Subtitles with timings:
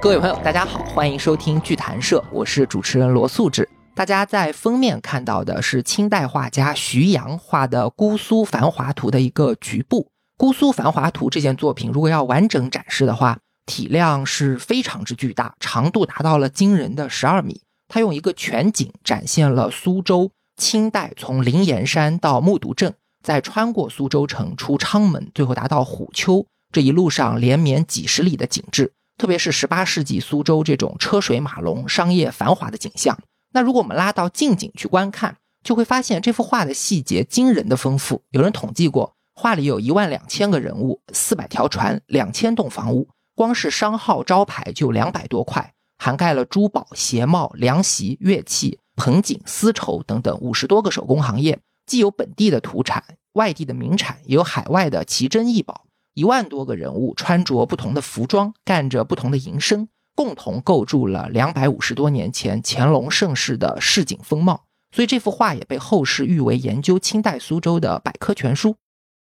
[0.00, 3.68] 各位朋友，大家好，欢迎收听剧谈社，我是主持人罗素志。
[3.94, 10.02] 大家在封面看到的是清代画家徐阳画的《姑苏繁华图》的一个局部。
[10.36, 17.60] 《姑苏繁华图》这件作品，如果要完整展示的话，体量是非常之巨大，长度达到了惊人的十二米。
[17.88, 28.92] 它用一个全景展现了苏州清代从灵岩山到木渎镇，再穿过苏州城出昌门，最后达到虎丘这一路上连绵几十里的景致。
[29.18, 33.16] 特别是十八世纪苏州这种车水马龙、商业繁华的景象。
[33.52, 38.22] 那如果我们拉到近景去观看，就会发现这幅画的细节惊人的丰富。
[38.30, 51.60] 有人统计过，画里有一万两千个人物、四百条船、两千栋房屋，光是商号招牌就两百多块，涵盖了珠宝、鞋帽、凉席、乐器、盆景、丝绸等等五十多个手工行业，
[51.92, 55.84] 既有本地的土产、外地的名产，也有海外的奇珍异宝。
[56.14, 64.64] 一万多个人物穿着不同的服装，干着不同的营生，共同构筑了两百五十多年前乾隆盛世的市井风貌。
[64.90, 68.76] 所以这幅画也被后世誉为研究清代苏州的百科全书。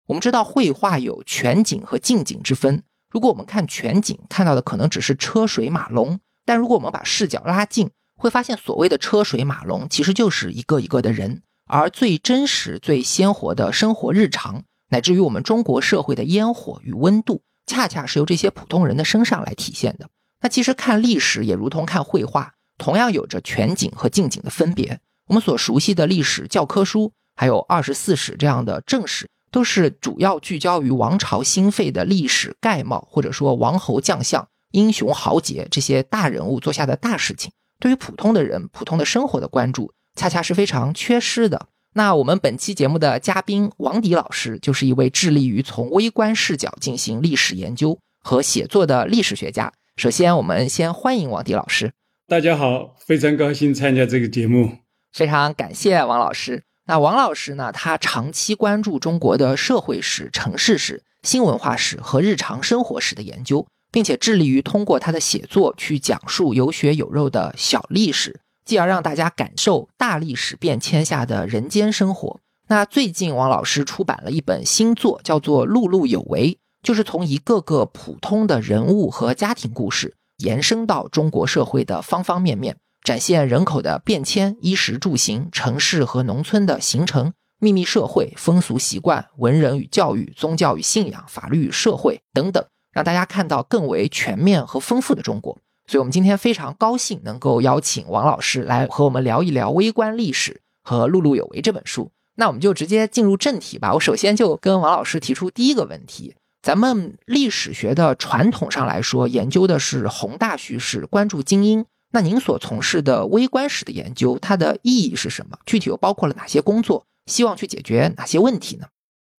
[0.06, 2.84] 我们知道绘画有全景和近景之分。
[3.10, 14.64] 如果我们看全景，看到的可能只是车水马龙；但如果我们把视角拉近，会发现所谓的车水马龙其实就是一个一个的人，而最真实、最鲜活的生活日常。
[14.88, 20.08] 乃至于我们中国社会的烟火与温度，恰恰是由这些普通人的身上来体现的。
[20.40, 24.98] 那其实看历史也如同看绘画，同样有着全景和近景的分别。
[25.28, 37.52] 我们所熟悉的历史教科书，还有二十四史这样的正史，都是主要聚焦于王朝兴废的历史概貌，或者说王侯将相、英雄豪杰这些大人物做下的大事情。
[37.78, 41.68] 对于普通的人、普通的生活的关注，恰恰是非常缺失的。
[41.94, 49.72] 那我们本期节目的嘉宾王迪老师，就是一位致力于从微观视角进行历史研究和写作的历史学家。
[49.96, 51.90] 首先，我们先欢迎王迪老师。
[52.28, 54.76] 大家好，非常高兴参加这个节目，
[55.10, 56.64] 非常感谢王老师。
[56.86, 68.38] 那王老师呢，他长期关注中国的社会史、城市史、新文化史和日常生活史的研究，并且致力于通过他的写作去讲述有血有肉的小历史。
[68.64, 72.40] 继而让大家感受大历史变迁下的人间生活。
[72.68, 95.58] 那最近王老师出版了一本新作，叫做《碌碌有为》，就是从一个个普通的人物和家庭故事，延伸到中国社会的方方面面，展现人口的变迁、衣食住行、城市和农村的形成、秘密社会、风俗习惯、文人与教育、宗教与信仰、法律与社会等等，让大家看到更为全面和丰富的中国。
[95.90, 100.52] 所以，我们今天非常高兴能够邀请王老师来和我们聊一聊《微观历史》
[100.88, 102.12] 和《碌碌有为》这本书。
[102.36, 103.92] 那我们就直接进入正题吧。
[103.92, 111.84] 我首先就跟王老师提出第一个问题：咱们历史学的传统上来说，研究的是宏大叙事，关注精英。
[112.12, 115.58] 那您所从事的微观史的研究，它的意义是什么？
[115.66, 117.04] 具体又包括了哪些工作？
[117.26, 118.86] 希望去解决哪些问题呢？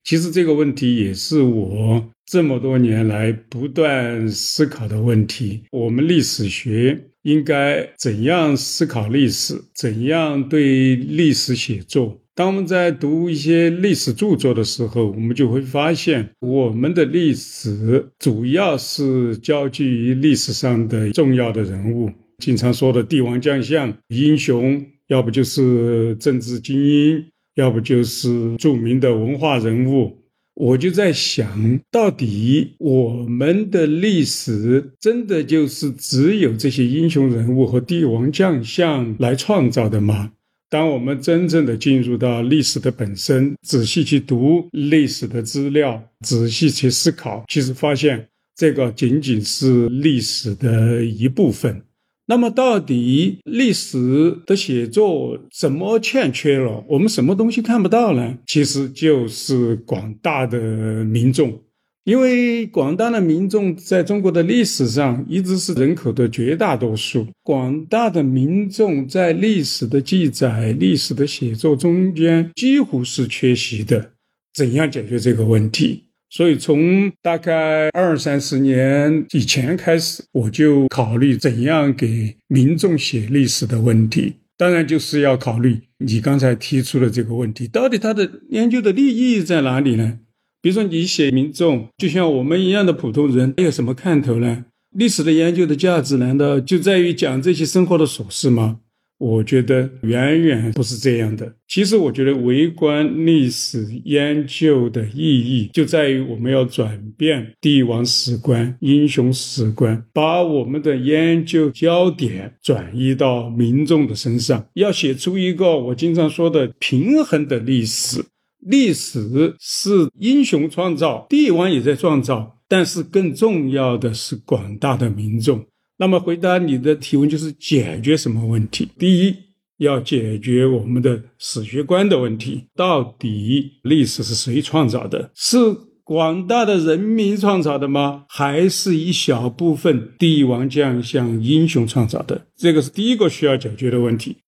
[0.04, 5.62] 其实这个问题也是我这么多年来不断思考的问题。
[5.70, 9.54] 我们历史学应该怎样思考历史？
[9.74, 12.20] 怎样对历史写作？
[12.34, 27.26] 当我们在读一些历史著作的时候，我们就会发现，我们的历史主要是焦聚于历史上的重要的人物，经常说的帝王将相、英雄，要不就是政治精英。
[27.54, 30.18] 要不就是著名的文化人物，
[30.54, 40.32] 我就在想，到底我们的历史真的就是只有这些英雄人物和帝王将相来创造的吗？
[40.68, 51.82] 当我们真正的进入到历史的本身，仔细去读历史的资料，仔细去思考，其实发现这个仅仅是历史的一部分。
[52.30, 56.84] 那么，到底历史的写作怎么欠缺了？
[56.88, 58.38] 我们什么东西看不到呢？
[58.46, 61.60] 其实就是广大的民众，
[62.04, 67.26] 因为广大的民众在中国的历史上一直是人口的绝大多数。
[67.42, 74.12] 广大的民众在历史的记载、历史的写作中间几乎是缺席的。
[74.54, 76.04] 怎样解决这个问题？
[76.30, 84.34] 所以，从大概二三十年以前开始，我就考虑怎样给民众写历史的问题。
[84.56, 90.20] 当然，就是要考虑你刚才提出的这个问题：到底它的研究的利益在哪里呢？
[90.62, 94.66] 比如说，你写民众，就像我们一样的普通人，有什么看头呢？
[94.94, 98.78] 历史的研究的价值难道就在于讲这些生活的琐事吗？
[99.20, 101.54] 我觉得远远不是这样的。
[101.68, 118.24] 其实，我觉得微观历史研究的意义就在于我们要转变帝王史观、英雄史观，把我们的研究焦点转移到民众的身上，要写出一个我经常说的平衡的历史。
[118.66, 125.64] 历史是英雄创造，帝王也在创造，但是更重要的是广大的民众。
[126.00, 128.88] 那么回答你的提问就是解决什么问题？
[128.98, 129.36] 第一，
[129.76, 132.64] 要解决我们的史学观的问题。
[132.74, 135.30] 到底历史是谁创造的？
[135.34, 135.58] 是
[136.02, 138.24] 广大的人民创造的吗？
[138.30, 142.46] 还是一小部分帝王将相、英雄创造的？
[142.56, 144.38] 这个是第一个需要解决的问题。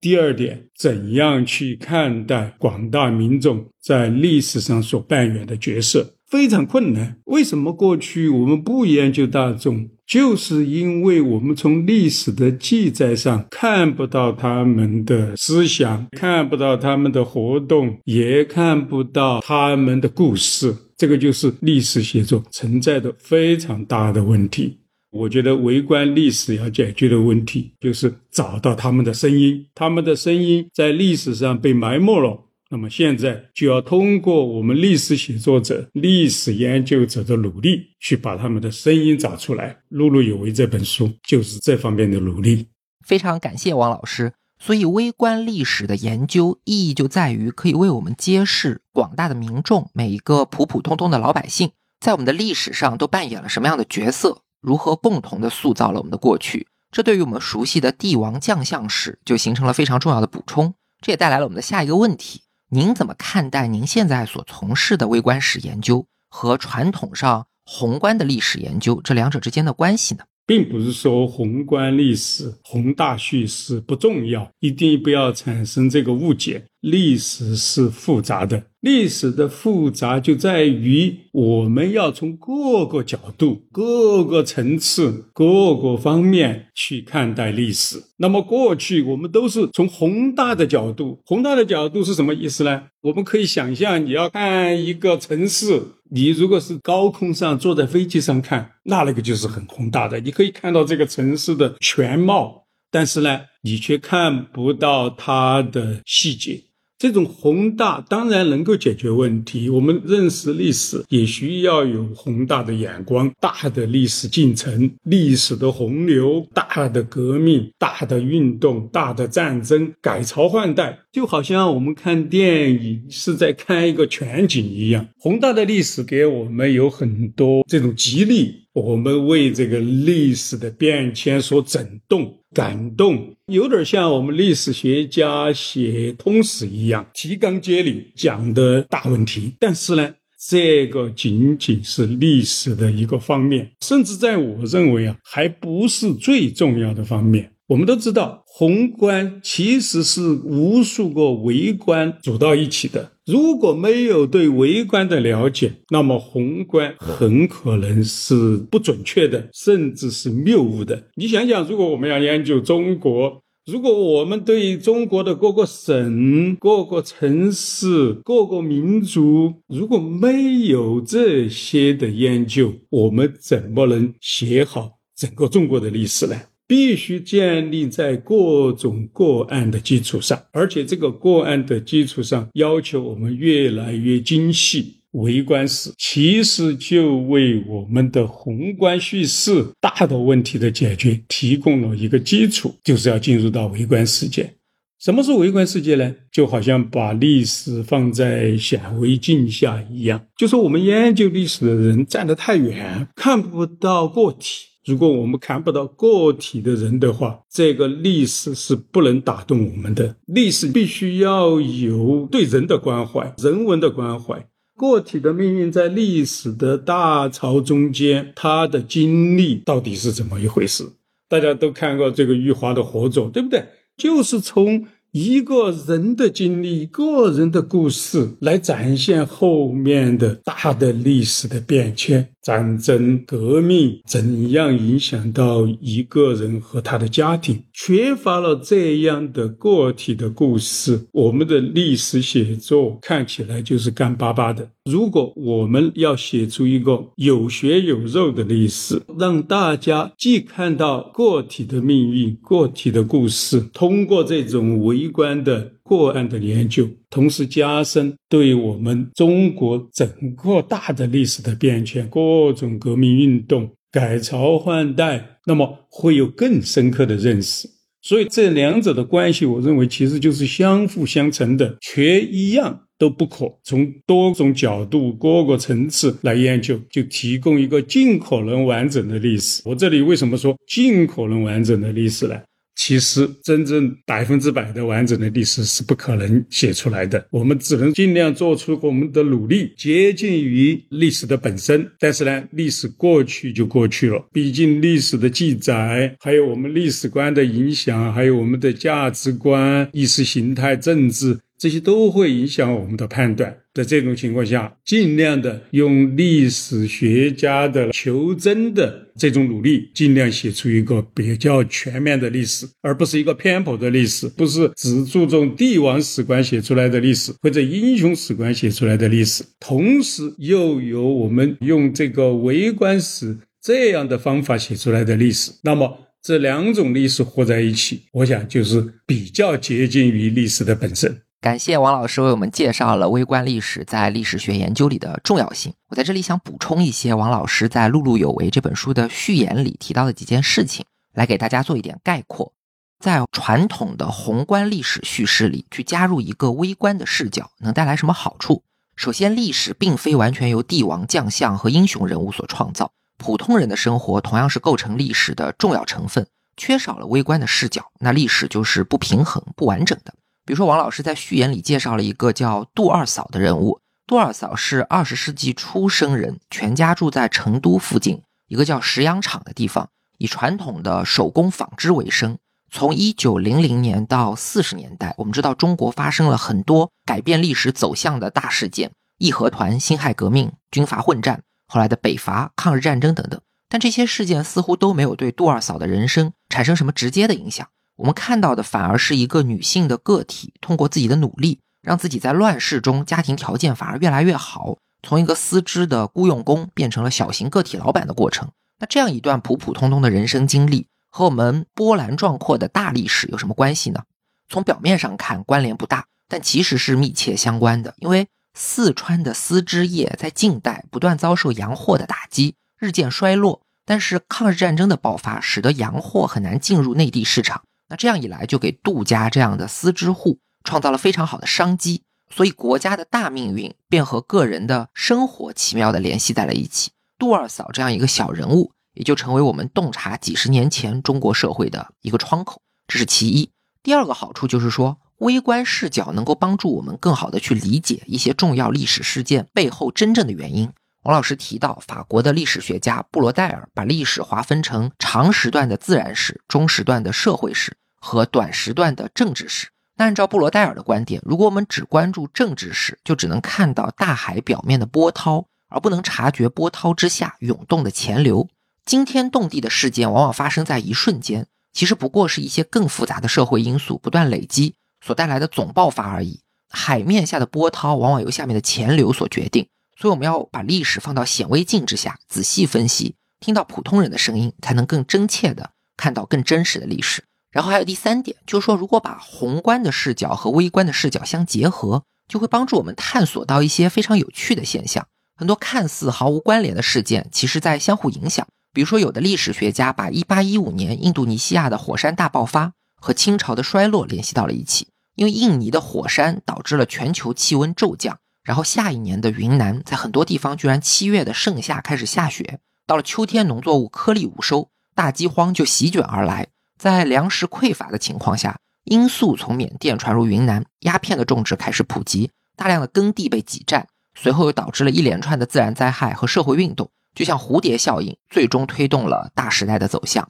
[0.00, 6.15] 第二点，怎样去看待广大民众在历史上所扮演的角色？
[6.28, 7.18] 非常困难。
[7.24, 9.88] 为什么过去我们不研究大众？
[10.06, 20.72] 就是因为我们从历史的记载上看不到他们的思想，看不到他们的活动，也看不到他们的故事。
[20.96, 24.78] 这个就是历史写作存在的非常大的问题。
[25.10, 32.45] 我觉得微观历史要解决的问题，就是找到他们的声音，他们的声音在历史上被埋没了。
[32.68, 39.78] 那么现在就要通过我们历史写作者、历史研究者的努力，去把他们的声音找出来。
[39.96, 42.66] 《碌碌有为》这本书就是这方面的努力。
[43.06, 44.32] 非常感谢王老师。
[44.58, 56.66] 所以，微观历史的研究意义就在于可以为我们揭示广大的民众、每一个普普通通的老百姓，在我们的历史上都扮演了什么样的角色，如何共同的塑造了我们的过去。
[56.90, 60.74] 这对于我们熟悉的帝王将相史就形成了非常重要的补充。
[61.02, 62.40] 这也带来了我们的下一个问题。
[62.68, 70.24] 您怎么看待您现在所从事的微观史研究和传统上宏观的历史研究这两者之间的关系呢？
[70.44, 76.64] 并不是说宏观历史、宏大叙事不重要，一定不要产生这个误解。
[76.80, 88.00] 历史是复杂的，历史的复杂就在于我们要从各个角度、各个层次、各个方面去看待历史。
[88.18, 92.84] 那么过去我们都是从宏大的角度，宏大的角度是什么意思呢？
[93.02, 95.82] 我们可以想象，你要看一个城市，
[96.12, 106.62] 你如果是高空上坐在飞机上看，那那个就是很宏大的，你可以看到这个城市的全貌，但是呢，你却看不到它的细节。
[106.98, 109.68] 这种宏大当然能够解决问题。
[109.68, 125.06] 我们认识历史也需要有宏大的眼光，大的历史进程、历史的洪流、大的革命、大的运动、大的战争、改朝换代，就好像我们看电影是在看一个全景一样。
[125.18, 132.36] 宏大的历史给我们有很多这种激励，我们为这个历史的变迁所震动。
[132.52, 139.52] 感动，有点像我们历史学家写通史一样，提纲挈领讲的大问题。
[139.58, 140.14] 但是呢，
[140.48, 147.52] 这个仅仅是历史的一个方面，甚至在我认为啊，还不是最重要的方面。
[147.66, 153.12] 我们都知道，宏观其实是无数个微观组到一起的。
[153.26, 161.08] 如果没有对微观的了解，那么宏观很可能是不准确的，甚至是谬误的。
[161.16, 176.36] 你想想，如果我们要研究中国，如果我们对中国的各个省、各个城市、各个民族，如果没有这些的研究，我们怎么能写好整个中国的历史呢？
[176.66, 184.94] 必须建立在各种个案的基础上，而且这个个案的基础上要求我们越来越精细。
[185.12, 194.52] 微观史其实就为我们的宏观叙事大的问题的解决提供了一个基础，就是要进入到微观世界。
[194.98, 196.14] 什么是微观世界呢？
[196.30, 204.66] 就好像把历史放在显微镜下一样，就是我们研究历史的人站得太远，看不到个体。
[204.86, 210.14] 如果我们看不到个体的人的话，这个历史是不能打动我们的。
[210.26, 214.46] 历史必须要有对人的关怀、人文的关怀。
[214.76, 220.84] 个体的命运在历史的大潮中间，他的经历到底是怎么一回事？
[221.28, 223.64] 大家都看过这个余华的活作，对不对？
[223.96, 224.86] 就是从。
[225.12, 232.28] 一个人的经历，个人的故事，来展现后面的大的历史的变迁。
[232.46, 237.60] 战争、革命怎样影响到一个人和他的家庭。
[237.72, 244.70] 缺乏了这样的个体的故事，我们的历史写作看起来就是干巴巴的。
[244.84, 267.68] 如果我们要写出一个有血有肉的历史，让大家既看到个体的命运、个体的故事，通过这种微观的个案的研究，同时加深对我们中国整个大的历史的变迁、各种革命运动、改朝换代，那么会有更深刻的认识。
[268.02, 272.82] 所以这两者的关系，我认为其实就是相辅相成的，缺一样。
[272.98, 279.60] 都不可从多种角度、各个层次来研究，就提供一个尽可能完整的历史。
[279.66, 282.34] 我这里为什么说尽可能完整的历史呢？
[282.76, 287.26] 其实真正百分之百的完整的历史是不可能写出来的。
[287.30, 291.90] 我们只能尽量做出我们的努力，接近于历史的本身。
[291.98, 301.38] 但是呢，历史过去就过去了，毕竟历史的记载，还有我们历史观的影响，还有我们的价值观、意识形态、政治。
[301.58, 303.56] 这些都会影响我们的判断。
[303.74, 319.44] 在这种情况下，尽量的用历史学家的求真的这种努力，尽量写出一个比较全面的历史，而不是一个偏颇的历史，不是只注重帝王史观写出来的历史，或者英雄史观写出来的历史。
[319.60, 325.52] 同时，又有我们用这个微观史这样的方法写出来的历史。
[325.62, 331.14] 那么，这两种历史合在一起，我想就是比较接近于历史的本身。
[331.40, 335.74] 感谢王老师为我们介绍了微观历史在历史学研究里的重要性。
[335.88, 342.52] 我在这里想补充一些王老师在《碌碌有为》这本书的序言里提到的几件事情，来给大家做一点概括。
[342.98, 348.62] 在传统的宏观历史叙事里，去加入一个微观的视角，能带来什么好处？
[348.96, 356.26] 首先，历史并非完全由帝王将相和英雄人物所创造，普通人的生活同样是构成历史的重要成分。
[356.56, 360.14] 缺少了微观的视角，那历史就是不平衡、不完整的。
[360.46, 363.80] 比如说，王老师在序言里介绍了一个叫杜二嫂的人物。
[364.06, 369.88] 杜二嫂是二十世纪初生人，全家住在成都附近一个叫石羊场的地方，
[370.18, 372.38] 以传统的手工纺织为生。
[372.70, 383.40] 从一九零零年到四十年代，我们知道中国发生了很多改变历史走向的大事件：义和团、辛亥革命、军阀混战，后来的北伐、抗日战争等等。
[383.68, 387.66] 但这些事件似乎都没有对杜二嫂的人生产生什么直接的影响。
[387.96, 398.50] 我们看到的反而是一个女性的个体，通过自己的努力，让自己在乱世中家庭条件反而越来越好，从一个丝织的雇佣工变成了小型个体老板的过程。
[398.78, 404.02] 那这样一段普普通通的人生经历，和我们波澜壮阔的大历史有什么关系呢？
[404.48, 407.94] 从表面上看关联不大，但其实是密切相关的。
[407.98, 413.62] 因为四川的丝织业在近代不断遭受洋货的打击，日渐衰落。
[413.86, 417.62] 但是抗日战争的爆发，使得洋货很难进入内地市场。
[417.88, 426.90] 那这样一来，就给杜家这样的丝织户创造了非常好的商机，所以国家的大命运便和个人的生活奇妙的联系在了一起。
[427.18, 433.50] 杜二嫂这样一个小人物，也就成为我们洞察几十年前中国社会的一个窗口，这是其一。
[433.82, 440.70] 第二个好处就是说，微观视角能够帮助我们更好的去理解一些重要历史事件背后真正的原因。
[441.06, 449.68] 王老师提到，法国的历史学家布罗代尔把历史划分成长时段的自然史、中时段的社会史和短时段的政治史。
[449.96, 458.48] 那按照布罗代尔的观点，如果我们只关注政治史，就只能看到大海表面的波涛，而不能察觉波涛之下涌动的潜流。
[458.84, 466.40] 惊天动地的事件往往发生在一瞬间，其实不过是一些更复杂的社会因素不断累积所带来的总爆发而已。
[466.68, 469.68] 海面下的波涛往往由下面的潜流所决定。
[469.98, 477.24] 所以我们要把历史放到显微镜之下，仔细分析，听到普通人的声音，才能更真切的看到更真实的历史。
[477.50, 485.06] 然后还有第三点，就是说，如果把宏观的视角和微观的视角相结合，就会帮助我们探索到一些非常有趣的现象。
[485.34, 488.46] 很多看似毫无关联的事件，其实在相互影响。
[488.74, 498.18] 比如说，有的历史学家把1815年印度尼西亚的火山大爆发和清朝的衰落联系到了一起，因为印尼的火山导致了全球气温骤降。
[498.46, 506.46] 然后下一年的云南，在很多地方居然七月的盛夏开始下雪，到了秋天农作物颗粒无收，大饥荒就席卷而来。
[506.78, 520.28] 在粮食匮乏的情况下，罂粟从缅甸传入云南，鸦片的种植开始普及，大量的耕地被挤占，随后又导致了一连串的自然灾害和社会运动，就像蝴蝶效应，最终推动了大时代的走向。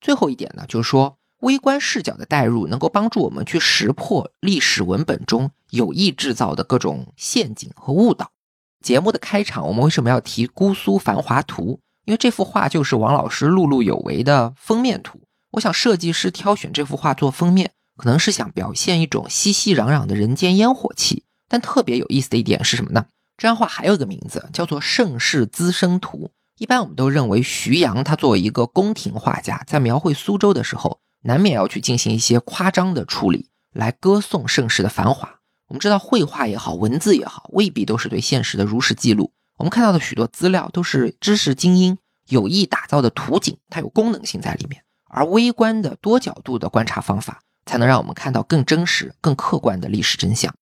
[0.00, 1.18] 最后一点呢，就是说。
[1.40, 8.32] 微观视角的代入，能够帮助我们去识破历史文本中有意制造的各种陷阱和误导。
[8.84, 11.74] 节目的开场，我们为什么要提《姑苏繁华图》？
[12.04, 15.20] 因为这幅画就是王老师碌碌有为的封面图。
[15.52, 21.24] 我想设计师挑选这幅画做封面，可能是想表现一种熙熙攘攘的人间烟火气。
[21.48, 23.06] 但特别有意思的一点是什么呢？
[23.36, 26.18] 这张画还有一个名字叫做《盛世滋生图》。
[26.58, 35.35] 一般我们都认为徐阳他作为一个宫廷画家，在描绘苏州的时候，难免要去进行一些夸张的处理，来歌颂盛世的繁华。
[35.68, 39.32] 我们知道绘画也好，文字也好，未必都是对现实的如实记录。
[39.58, 44.82] 我们看到的许多资料都是知识精英有意打造的图景，它有功能性在里面。
[45.08, 50.54] 而微观的多角度的观察方法，才能让我们看到更真实、更客观的历史真相。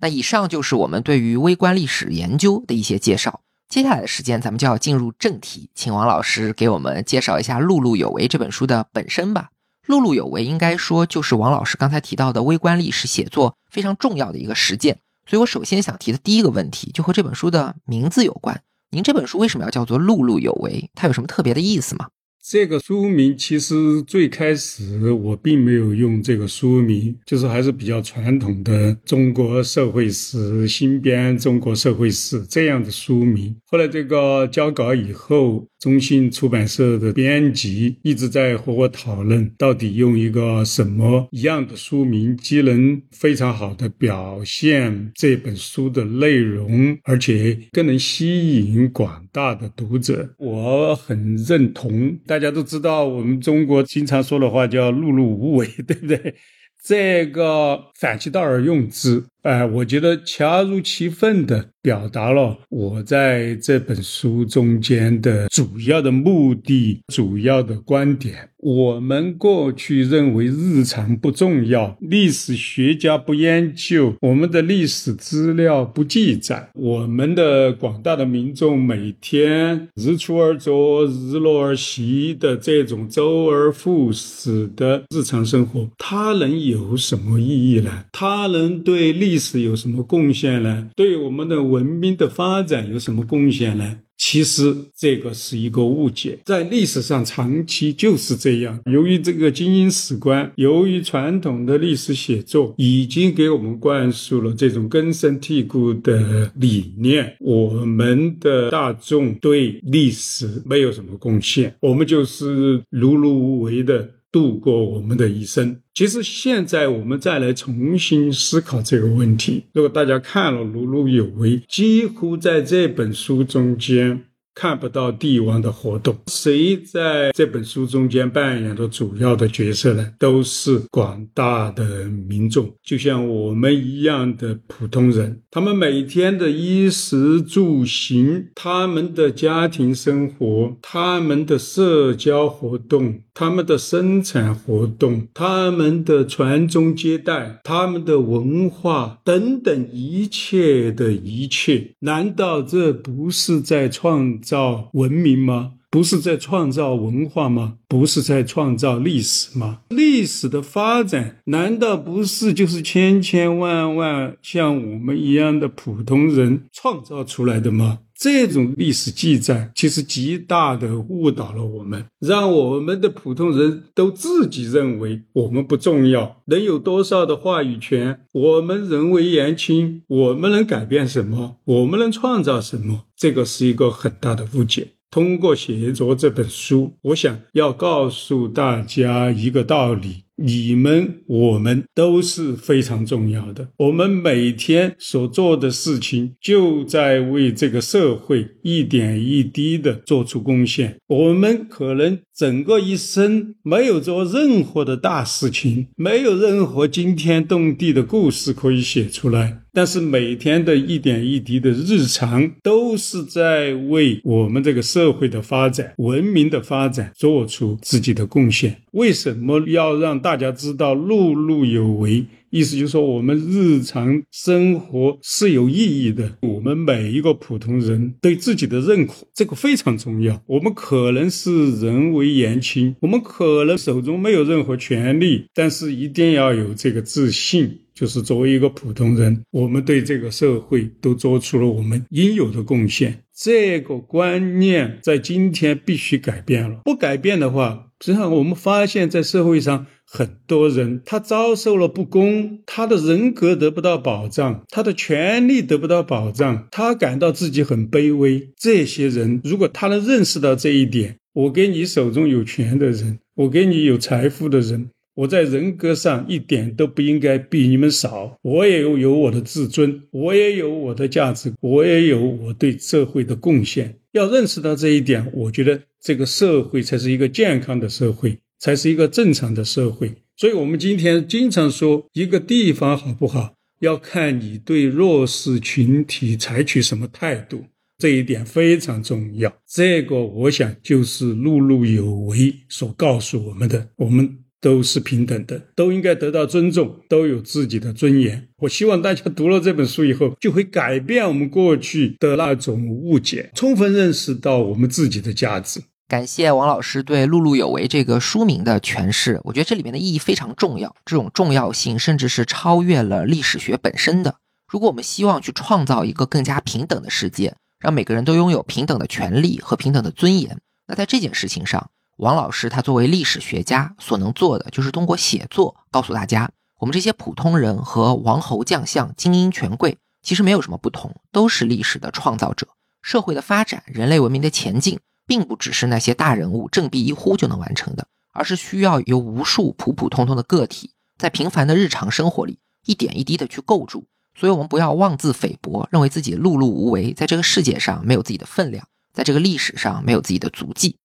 [0.00, 3.40] 那以上就是我们对于微观历史研究的一些介绍。
[3.68, 9.50] 接下来的时间，咱们就要进入正题，请王老师给我们介绍一下《碌碌有为》这本书的本身吧。
[9.86, 14.98] 《碌碌有为》应该说就是王老师刚才提到的微观历史写作非常重要的一个实践。
[15.26, 18.62] 所以我首先想提的第一个问题，就和这本书的名字有关。
[18.90, 20.72] 您这本书为什么要叫做《碌碌有为》？
[20.94, 22.08] 它有什么特别的意思吗？
[22.42, 33.54] 这个书名其实最开始我并没有用这个书名，就是还是比较传统的中国社会史新编中国社会史这样的书名。
[33.66, 50.34] 后来这个交稿以后，中信出版社的编辑一直在和我讨论，到底用一个什么一样的书名，既能非常好的表现这本书的内容，而且更能吸引广大的读者。
[50.38, 52.18] 我很认同。
[52.26, 56.34] 大家都知道，我们中国经常说的话叫“碌碌无为”，对不对？
[56.82, 59.22] 这个反其道而用之。
[59.42, 68.50] 哎，我觉得恰如其分的表达了我在这本书中间的主要的目的、主要的观点。
[68.58, 88.04] 我们过去认为日常不重要，历史学家不研究，我们的历史资料不记载，我们的广大的民众每天日出而作、日落而息的这种周而复始的日常生活，它能有什么意义呢？
[88.12, 90.88] 它能对历历史有什么贡献呢？
[90.96, 93.98] 对我们的文明的发展有什么贡献呢？
[94.18, 98.80] 其实这个是一个误解，在历史上长期就是这样。
[98.86, 114.10] 由于这个精英史观，由于传统的历史写作已经给我们灌输了这种根深蒂固的理念，我们的大众对历史没有什么贡献，我们就是碌碌无为的。
[114.32, 115.80] 度过我们的一生。
[115.94, 119.64] 其实现在我们再来重新思考这个问题。
[119.72, 124.24] 如果大家看了《碌碌有为》，几乎在这本书中间。
[124.52, 130.12] 看不到帝王的活动，谁在这本书中间扮演的主要的角色呢？
[130.18, 135.40] 都是广大的民众，就像我们一样的普通人。
[135.50, 154.38] 他们每天的衣食住行，他们的家庭生活，他们的社交活动，他们的生产活动，他们的传宗接代，他们的文化等等一切的一切，难道这不是在创？
[154.42, 155.72] 造文明吗？
[155.88, 157.76] 不是在创造文化吗？
[157.88, 159.80] 不是在创造历史吗？
[159.88, 168.00] 历史的发展难道不是就是千千万万像我们一样的普通人创造出来的吗？
[168.20, 178.20] 这种历史记载其实极大的误导了我们，让我们的普通人都自己认为我们不重要，能有多少的话语权？
[178.32, 181.56] 我们人微言轻，我们能改变什么？
[181.64, 183.06] 我们能创造什么？
[183.16, 184.88] 这个是一个很大的误解。
[185.10, 190.24] 通过写作这本书，我想要告诉大家一个道理。
[190.42, 193.68] 你们、我们都是非常重要的。
[193.76, 200.96] 我们每天所做的事情，就在为这个社会一点一滴的做出贡献。
[201.06, 209.58] 我们可能整个一生没有做任何的大事情，没有任何惊天动地的故事可以写出来。
[209.72, 218.78] 但是每天的一点一滴的日常，都是在为我们这个社会的发展、文明的发展做出自己的贡献。
[218.90, 222.24] 为什么要让大大家知道碌碌有为？
[222.50, 226.36] 意思就是说，我们日常生活是有意义的。
[226.42, 230.40] 我们每一个普通人对自己的认可，这个非常重要。
[230.46, 237.80] 我们可能是人微言轻，我们可能手中没有任何权利，但是一定要有这个自信。
[237.92, 243.24] 就是作为一个普通人，我们对这个社会都做出了我们应有的贡献。
[243.36, 258.50] 这个观念在今天必须改变了，不改变的话，实际上，我们发现，在社会上，很多人他遭受了不公，他的人格得不到保障，他的权利得不到保障，他感到自己很卑微。
[258.56, 264.90] 这些人，如果他能认识到这一点，我给你手中有权的人，我给你有财富的人。
[265.14, 273.98] 我在人格上一点都不应该比你们少，我也有有我的自尊，我也有我的价值，我也有我对社会的贡献。
[274.12, 280.12] 要认识到这一点，我觉得这个社会才是一个健康的社会，才是一个正常的社会。
[280.36, 287.64] 所以，我们今天经常说，一个地方好不好，要看你对弱势群体采取什么态度，
[287.98, 289.52] 这一点非常重要。
[289.66, 294.36] 这个，我想就是碌碌有为所告诉我们的，我们。
[294.62, 298.46] 都是平等的，都应该得到尊重，都有自己的尊严。
[298.58, 305.80] 我希望大家读了这本书以后，就会改变我们过去的那种误解，充分认识到我们自己的价值。
[306.10, 314.34] 感谢王老师对“碌碌有为”这个书名的诠释，我觉得这里面的意义非常重要，这种重要性甚至是超越了历史学本身的。
[314.66, 332.66] 如果我们希望去创造一个更加平等的世界，让每个人都拥有平等的权利和平等的尊严，那在这件事情上，王老师他作为历史学家所能做的，就是通过写作告诉大家，我们这些普通人和王侯将相、精英权贵其实没有什么不同，都是历史的创造者。
[333.00, 334.98] 社会的发展、人类文明的前进，
[335.30, 344.08] 并不只是那些大人物振臂一呼就能完成的，而是需要由无数普普通通的个体在平凡的日常生活里一点一滴的去构筑。
[344.36, 350.96] 所以，我们不要妄自菲薄，认为自己碌碌无为，在这个世界上没有自己的分量，在这个历史上没有自己的足迹。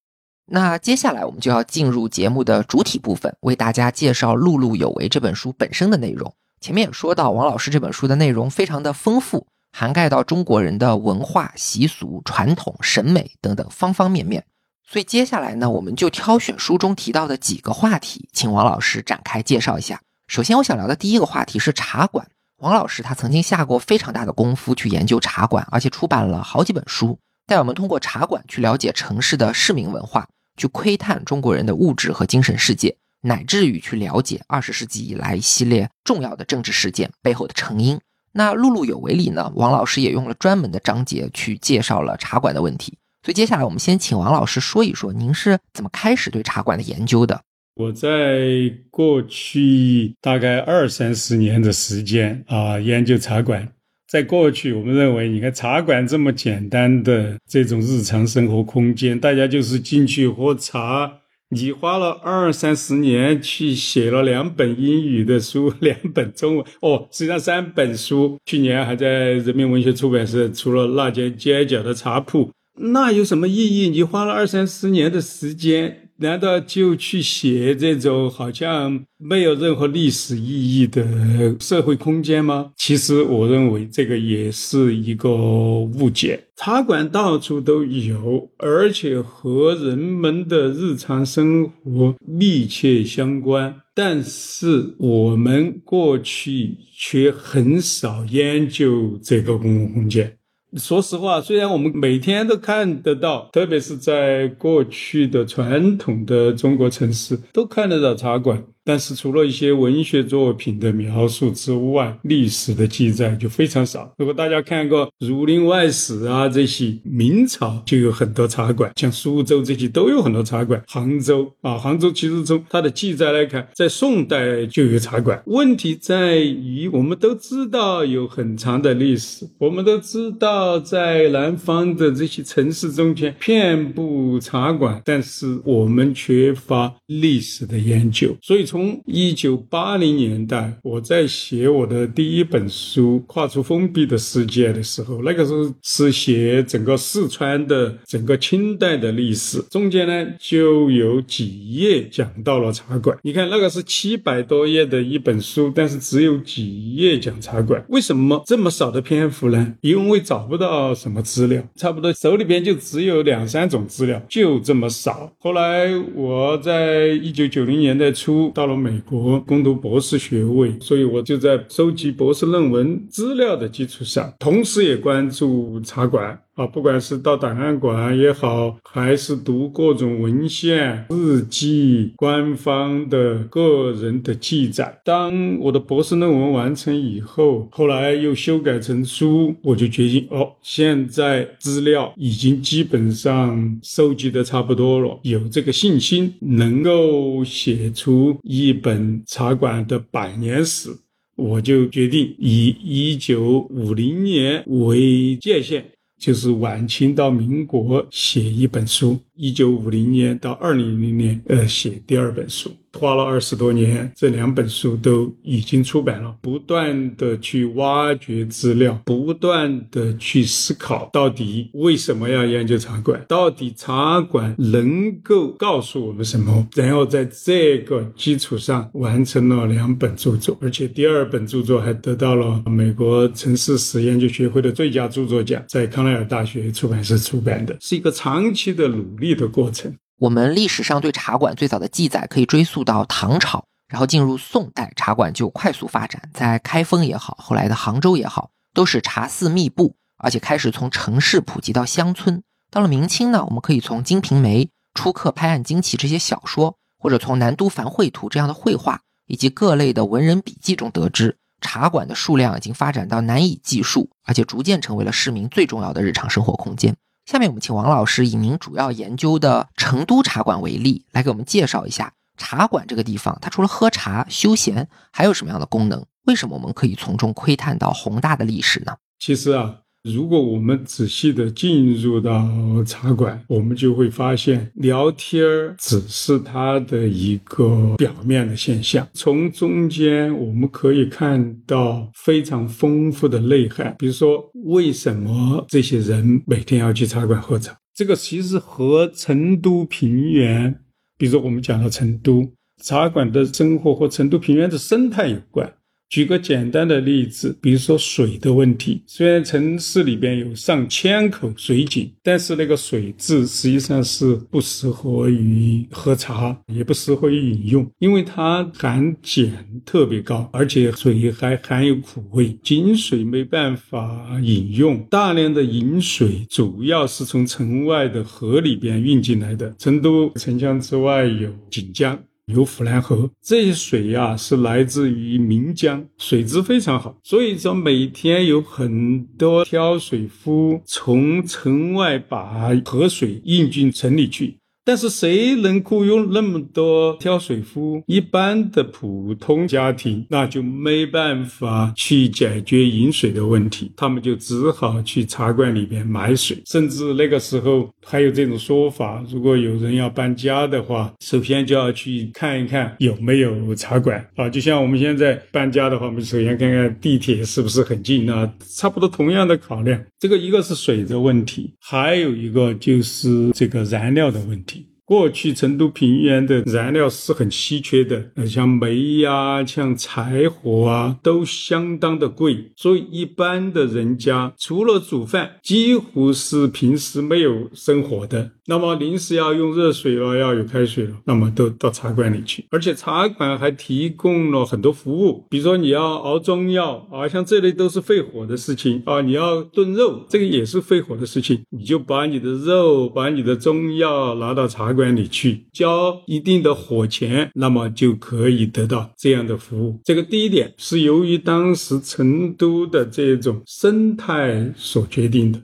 [0.47, 6.33] 那接下来我们就要进入节目的主体部分，为大家介绍《碌碌有为》这本书本身的内容。
[6.59, 9.45] 前面也说到，王老师这本书的内容非常的丰富，
[9.77, 14.45] 涵盖到中国人的文化习俗、传统审美等等方方面面。
[14.87, 19.99] 所以接下来呢，我们就挑选书中提到的几个话题，请王老师展开介绍一下。
[20.29, 22.25] 首先，我想聊的第一个话题是茶馆。
[22.59, 30.25] 王老师他曾经下过非常大的功夫去研究茶馆，而且出版了好几本书，带我们通过茶馆去了解城市的市民文化。
[30.55, 37.99] 去窥探中国人的物质和精神世界，乃至于去了解二十世纪以来一系列重要的政治事件背后的成因。
[38.37, 42.97] 那《碌碌有为》里呢，王老师也用了专门的章节去介绍了茶馆的问题。
[43.23, 47.39] 所以接下来我们先请王老师说一说，您是怎么开始对茶馆的研究的？
[47.75, 53.71] 我在过去大概二三十年的时间啊，研究茶馆。
[54.07, 61.11] 在过去，我们认为，你看茶馆这么简单的这种日常生活空间，大家就是进去喝茶。
[61.49, 68.37] 你花了二三十年去写了两本英语的书，两本中文，哦，实际上三本书。
[68.45, 73.89] 去年还在人民文学出版社出了《那间街角的茶铺》，那有什么意义？
[73.89, 76.04] 你花了二三十年的时间。
[76.17, 82.71] 难道就去写这种好像没有任何历史意义的社会空间吗？
[82.77, 86.41] 其实，我认为这个也是一个误解。
[86.55, 100.37] 茶馆到处都有，而且和人们的日常生活密切相关，但是我们过去却很少研究这个公共空间。
[100.77, 108.63] 说实话，虽然我们每天都看得到，特别是在过去的传统的中国城市，都看得到茶馆。
[108.85, 114.13] 但是除了一些文学作品的描述之外，历史的记载就非常少。
[114.17, 120.81] 如果大家看过《儒林外史》啊这些，明朝就有很多茶馆，像苏州这些都有很多茶馆。
[120.87, 125.41] 杭州啊，杭州其实从它的记载来看，在宋代就有茶馆。
[125.47, 153.17] 问题在于，我们都知道有很长的历史，我们都知道在南方的这些城市中间遍布茶馆，但是我们缺乏历史的研究，所以从从一九八零年代，我在写我的第一本书《跨出封闭的世界》的时候，那个时候是写整个四川的整个清代的历史，中间呢就有几页讲到了茶馆。
[153.21, 157.81] 你看，那个是七百多页的一本书，但是只有几页讲茶馆。
[157.87, 159.73] 为什么这么少的篇幅呢？
[159.79, 165.31] 因为找不到什么资料，差不多手里边就只有两三种资料，就这么少。
[165.39, 168.64] 后来我在一九九零年代初到。
[168.65, 176.41] 到了美国攻读博士学位，所以我就在收集博士论文资料的基础上，同时也关注茶馆。
[176.55, 185.01] 啊，不管是到档案馆也好，还是读各种文献、日记、官方的个人的记载。
[185.03, 200.89] 当我的博士论文完成以后，后来又修改成书，我就决定哦，现在资料已经基本上收集的差不多了，有这个信心能够写出一本茶馆的百年史，
[201.35, 205.85] 我就决定以一九五零年为界限。
[206.17, 212.71] 就是晚清到民国写一本书，一九五零年到二零零年，呃，写第二本书。
[212.97, 216.33] 花了二十多年，这两本书都已经出版了。
[216.41, 223.21] 不断的去挖掘资料，不断的去思考，到底为什么要研究茶馆？
[223.27, 226.65] 到底茶馆能够告诉我们什么？
[226.73, 239.95] 然后在这个基础上完成了两本著作，而且第二本著作还得到了美国城市史研究学会的最佳著作奖，在康奈尔大学出版社出版的，是一个长期的努力的过程。
[240.19, 252.43] 我们历史上对茶馆最早的记载可以追溯到唐朝，然后进入宋代，茶馆就快速发展，在开封也好，后来的杭州也好，都是茶肆密布，而且开始从城市普及到乡村。
[252.71, 266.95] 到了明清呢，我们可以从《金瓶梅》《初刻拍案惊奇》这些小说，或者从《南都繁绘图》这样的绘画，以及各类的文人笔记中得知，茶馆的数量已经发展到难以计数，而且逐渐成为了市民最重要的日常生活空间。
[267.25, 273.35] 下面我们请王老师以您主要研究的成都茶馆为例，来给我们介绍一下茶馆这个地方。
[273.41, 276.05] 它除了喝茶休闲，还有什么样的功能？
[276.25, 278.97] 为什么我们可以从中窥探到宏大的历史呢？
[279.17, 279.77] 其实啊。
[280.05, 282.47] 如果我们仔细的进入到
[282.85, 285.43] 茶馆，我们就会发现，聊天
[285.79, 289.07] 只是它的一个表面的现象。
[289.13, 293.95] 从中间我们可以看到非常丰富的内涵。
[293.97, 297.75] 比如说，为什么这些人每天要去茶馆喝茶？
[297.95, 300.71] 这个其实和成都平原，
[301.17, 302.47] 比如说我们讲到成都
[302.83, 305.73] 茶馆的生活和成都平原的生态有关。
[306.09, 309.03] 举个简单的例子，比如说水的问题。
[309.05, 319.51] 虽然城市里边有上千口水井，但是那个水质实际上是不适合于喝茶，也不适合于饮用，因为它含碱
[319.83, 325.05] 特别高，而且水还含有苦味，井水没办法饮用。
[325.09, 329.75] 大量的饮水主要是从城外的河里边运进来的。
[329.77, 332.17] 成都城墙之外有锦江。
[332.45, 337.17] 有府南河，这些水呀是来自于岷江，水质非常好。
[337.23, 344.57] 所以说，每天有很多挑水夫从城外把河水运进城里去。
[344.87, 348.03] 但是谁能雇佣那么多挑水夫？
[348.05, 356.61] 一般的普通家庭那就没办法去解决饮水的问题，他们就只好去茶馆里边买水。
[356.67, 364.47] 甚至那个时候还有这种说法：如果有人要搬家的话，首先就要去看一看有没有茶馆啊。
[364.47, 369.99] 就像我们现在搬家的话，我们首先看看地铁是不是很近啊，差不多同样的考量。
[370.19, 374.74] 这个一个是水的问题，还有一个就是这个燃料的问题。
[375.05, 388.51] 过去成都平原的燃料是很稀缺的，像煤呀、像柴火啊，都相当的贵，所以一般的人家除了煮饭，几乎是平时没有生火的。
[388.67, 392.65] 那么临时要用热水了，要有开水了，那么都到茶馆里去。
[392.71, 399.21] 而且茶馆还提供了很多服务，比如说你要熬中药啊，像这类都是费火的事情啊。
[399.21, 409.99] 你要炖肉，这个也是费火的事情，你就把你的肉、把你的中药拿到茶馆里去，交一定的火钱，那么就可以得到这样的服务。
[410.03, 415.61] 这个第一点是由于当时成都的这种生态所决定的。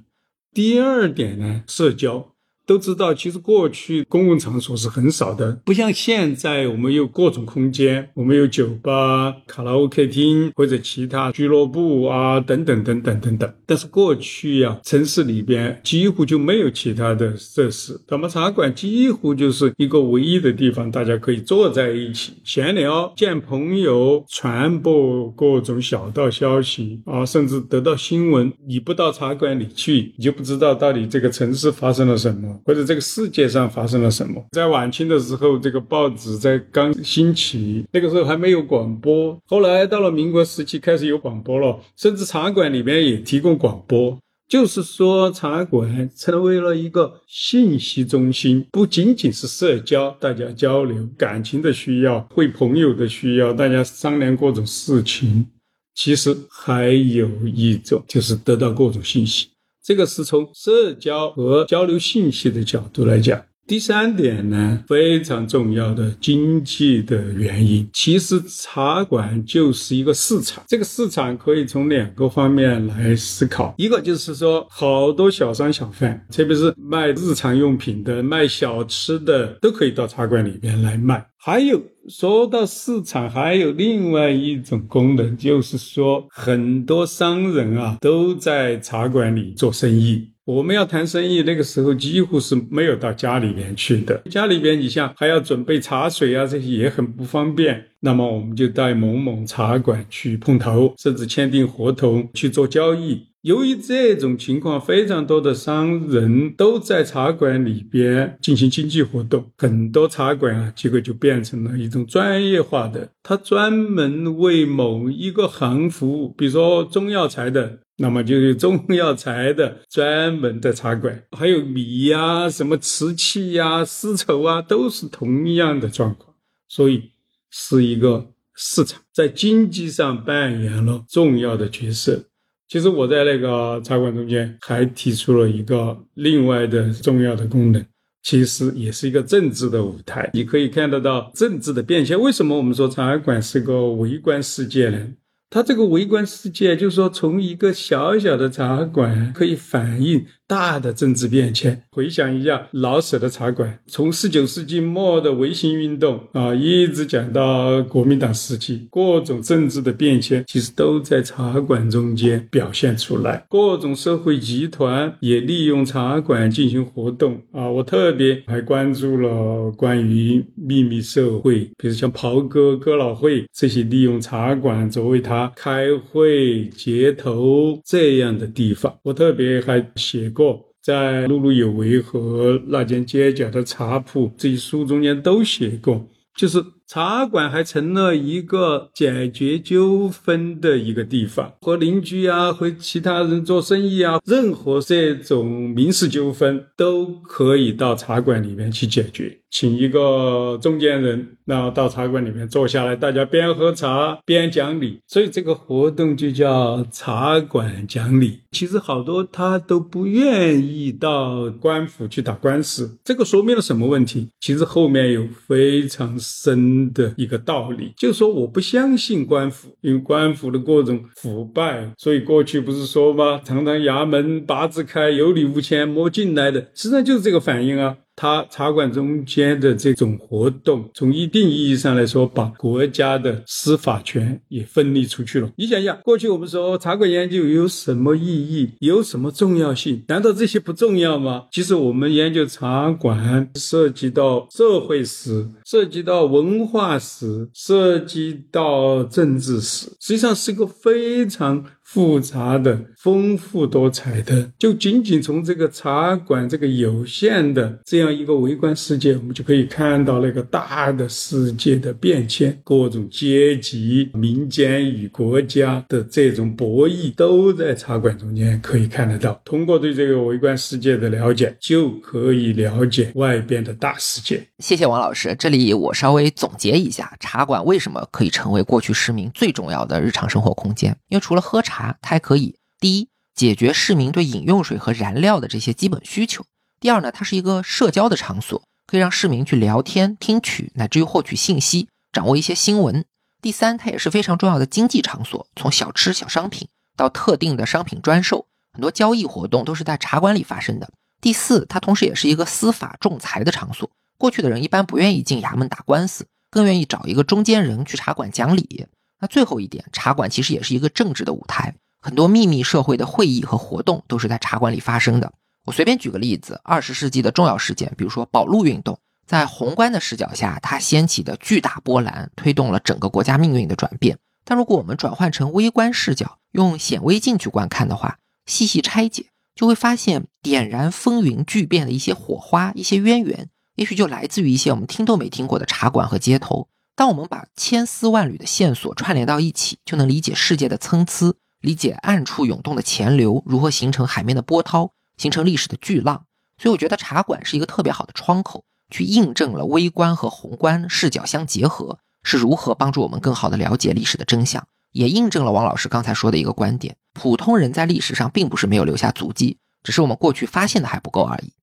[0.54, 2.31] 第二点呢，社交。
[2.72, 13.54] 都知道，其实过去公共场所是很少的，不像现在，我们有各种空间，我们有酒吧、卡拉 OK 厅或者其他俱乐部啊，等等等等等等。
[13.66, 28.50] 但是过去呀，城市里边几乎就没有其他的设施，那么茶馆几乎就是一个唯一的地方，大家可以坐在一起闲聊、见朋友、传播各种小道消息啊，甚至得到新闻。
[28.66, 32.61] 你不到茶馆里去，你就不知道到底这个城市发生了什么。
[32.66, 34.44] 或者这个世界上发生了什么？
[34.52, 39.38] 在晚清的时候，这个报纸在刚兴起，那个时候还没有广播。
[39.48, 44.18] 后来到了民国时期，开始有广播了，甚至茶馆里面也提供广播。
[44.48, 55.48] 就是说，茶馆成为了一个信息中心，不仅仅是社交，大家交流感情的需要，会朋友的需要，大家商量各种事情。
[55.96, 59.48] 其实还有一种，就是得到各种信息。
[59.92, 63.44] 这个是从社交和交流信息的角度来讲。
[63.68, 70.64] 第三点呢，非常重要的经济的原因，其实茶馆就是一个市场。
[70.66, 81.22] 这个市场可以从两个方面来思考，一个就是说，好多小商小贩，特别是卖日常用品的、卖小吃的，都可以到茶馆里边来卖。
[81.44, 90.30] 还有说到市场，还有另外一种功能，就是说，很多商人啊都在茶馆里做生意。
[90.46, 94.16] 我们要谈生意，那个时候几乎是没有到家里面去的。
[94.30, 97.86] 家里边，你像还要准备茶水啊，这些也很不方便。
[98.02, 103.26] 那么我们就到某某茶馆去碰头，甚至签订合同去做交易。
[103.42, 126.36] 由于这种情况，非常多的商人都在茶馆里边进行经济活动，很多茶馆啊，结果就变成了一种专业化的，他专门为某一个行服务，比如说中药材的， 那么就有中药材的专门的茶馆，还有米呀、什么瓷器呀、丝绸啊，都是同样的状况，
[126.68, 127.10] 所以
[127.50, 132.26] 是一个市场，在经济上扮演了重要的角色。
[132.72, 137.86] 其实我在那个茶馆中间还提出了一个另外的重要的功能，
[138.24, 140.30] 其实也是一个政治的舞台。
[140.34, 142.18] 你可以看得到政治的变迁。
[142.18, 145.06] 为什么我们说茶馆是个微观世界呢？
[145.50, 150.26] 它这个微观世界，就是说从一个小小的茶馆可以反映。
[150.52, 163.46] 大的政治变迁，回想一下老舍的茶馆，从十九世纪末的维新运动啊，一直讲到国民党时期，各种政治的变迁其实都在茶馆中间表现出来。
[163.50, 180.41] 各种社会集团也利用茶馆进行活动啊，我特别还关注了关于秘密社会，比如像袍哥、哥老会这些利用茶馆作为他开会、接头这样的地方，我特别还写过。
[180.82, 186.64] 在《碌碌有为》和《那间街角的茶铺》这些书中间都写过，就是。
[186.92, 208.40] 茶馆还成了一个解决纠纷的一个地方，和邻居啊，和其他人做生意啊，任何这种民事纠纷都可以到茶馆里面去解决，请一个中间人，然后到茶馆里面坐下来，大家边喝茶边讲理，所以这个活动就叫茶馆讲理。
[208.52, 214.30] 其实好多他都不愿意到官府去打官司，这个说明了什么问题？
[214.40, 216.72] 其实后面有非常深。
[216.94, 223.42] 的一个道理，就是说我不相信官府，因为官府的各种腐败，所以过去不是说吗？
[223.44, 227.98] 堂堂衙门八字开，有理无钱摸进来的，实际上就是这个反应啊。
[228.16, 235.50] 他茶馆中间的这种活动，从一定意义上来说，把国家的司法权也分离出去了。
[235.58, 240.04] 你想想，过去我们说茶馆研究有什么意义，有什么重要性？
[240.08, 241.46] 难道这些不重要吗？
[241.52, 251.66] 其实我们研究茶馆，涉及到社会史，涉及到文化史，涉及到政治史，实际上是个非常。
[251.94, 269.42] 复杂的、丰富多彩的，就仅仅从这个茶馆这个有限的这样一个微观世界，我们就可以看到那个大的世界的变迁，各种阶级、民间与国家的这种博弈，都在茶馆中间可以看得到。
[269.44, 274.42] 通过对这个微观世界的了解，就可以了解外边的大世界。
[274.60, 280.96] 谢谢王老师，这里我稍微总结一下，茶馆为什么可以成为过去市民最重要的日常生活空间？
[281.10, 281.81] 因为除了喝茶。
[282.02, 286.44] 它还可以，第一，解决市民对饮用水和燃料的这些基本需求；
[286.80, 293.04] 第二呢，它是一个社交的场所，可以让市民去聊天、听取，乃至于获取信息、掌握一些新闻；
[293.42, 300.88] 第三，它也是非常重要的经济场所，从小吃、小商品到特定的商品专售，很多交易活动都是在茶馆里发生的；
[301.22, 308.86] 第四，它同时也是一个司法仲裁的场所，过去的人一般不愿意进衙门打官司，更愿意找一个中间人去茶馆讲理。
[309.22, 315.32] 那最后一点，茶馆其实也是一个政治的舞台，很多秘密社会的会议和活动都是在茶馆里发生的。
[315.66, 324.18] 我随便举个例子，二十世纪的重要事件，比如说保路运动，在宏观的视角下，它掀起的巨大波澜，推动了整个国家命运的转变。
[324.44, 336.68] 但如果我们转换成微观视角，用显微镜去观看的话，细细拆解，就会发现点燃风云巨变的一些火花、一些渊源，也许就来自于一些我们听都没听过的茶馆和街头。
[336.96, 346.26] 当我们把千丝万缕的线索串联到一起，就能理解世界的参差，理解暗处涌动的潜流如何形成海面的波涛，形成历史的巨浪。
[346.58, 361.54] 所以，我觉得茶馆是一个特别好的窗口，去印证了微观和宏观视角相结合是如何帮助我们更好的了解历史的真相，也印证了王老师刚才说的一个观点：普通人在历史上并不是没有留下足迹，只是我们过去发现的还不够而已。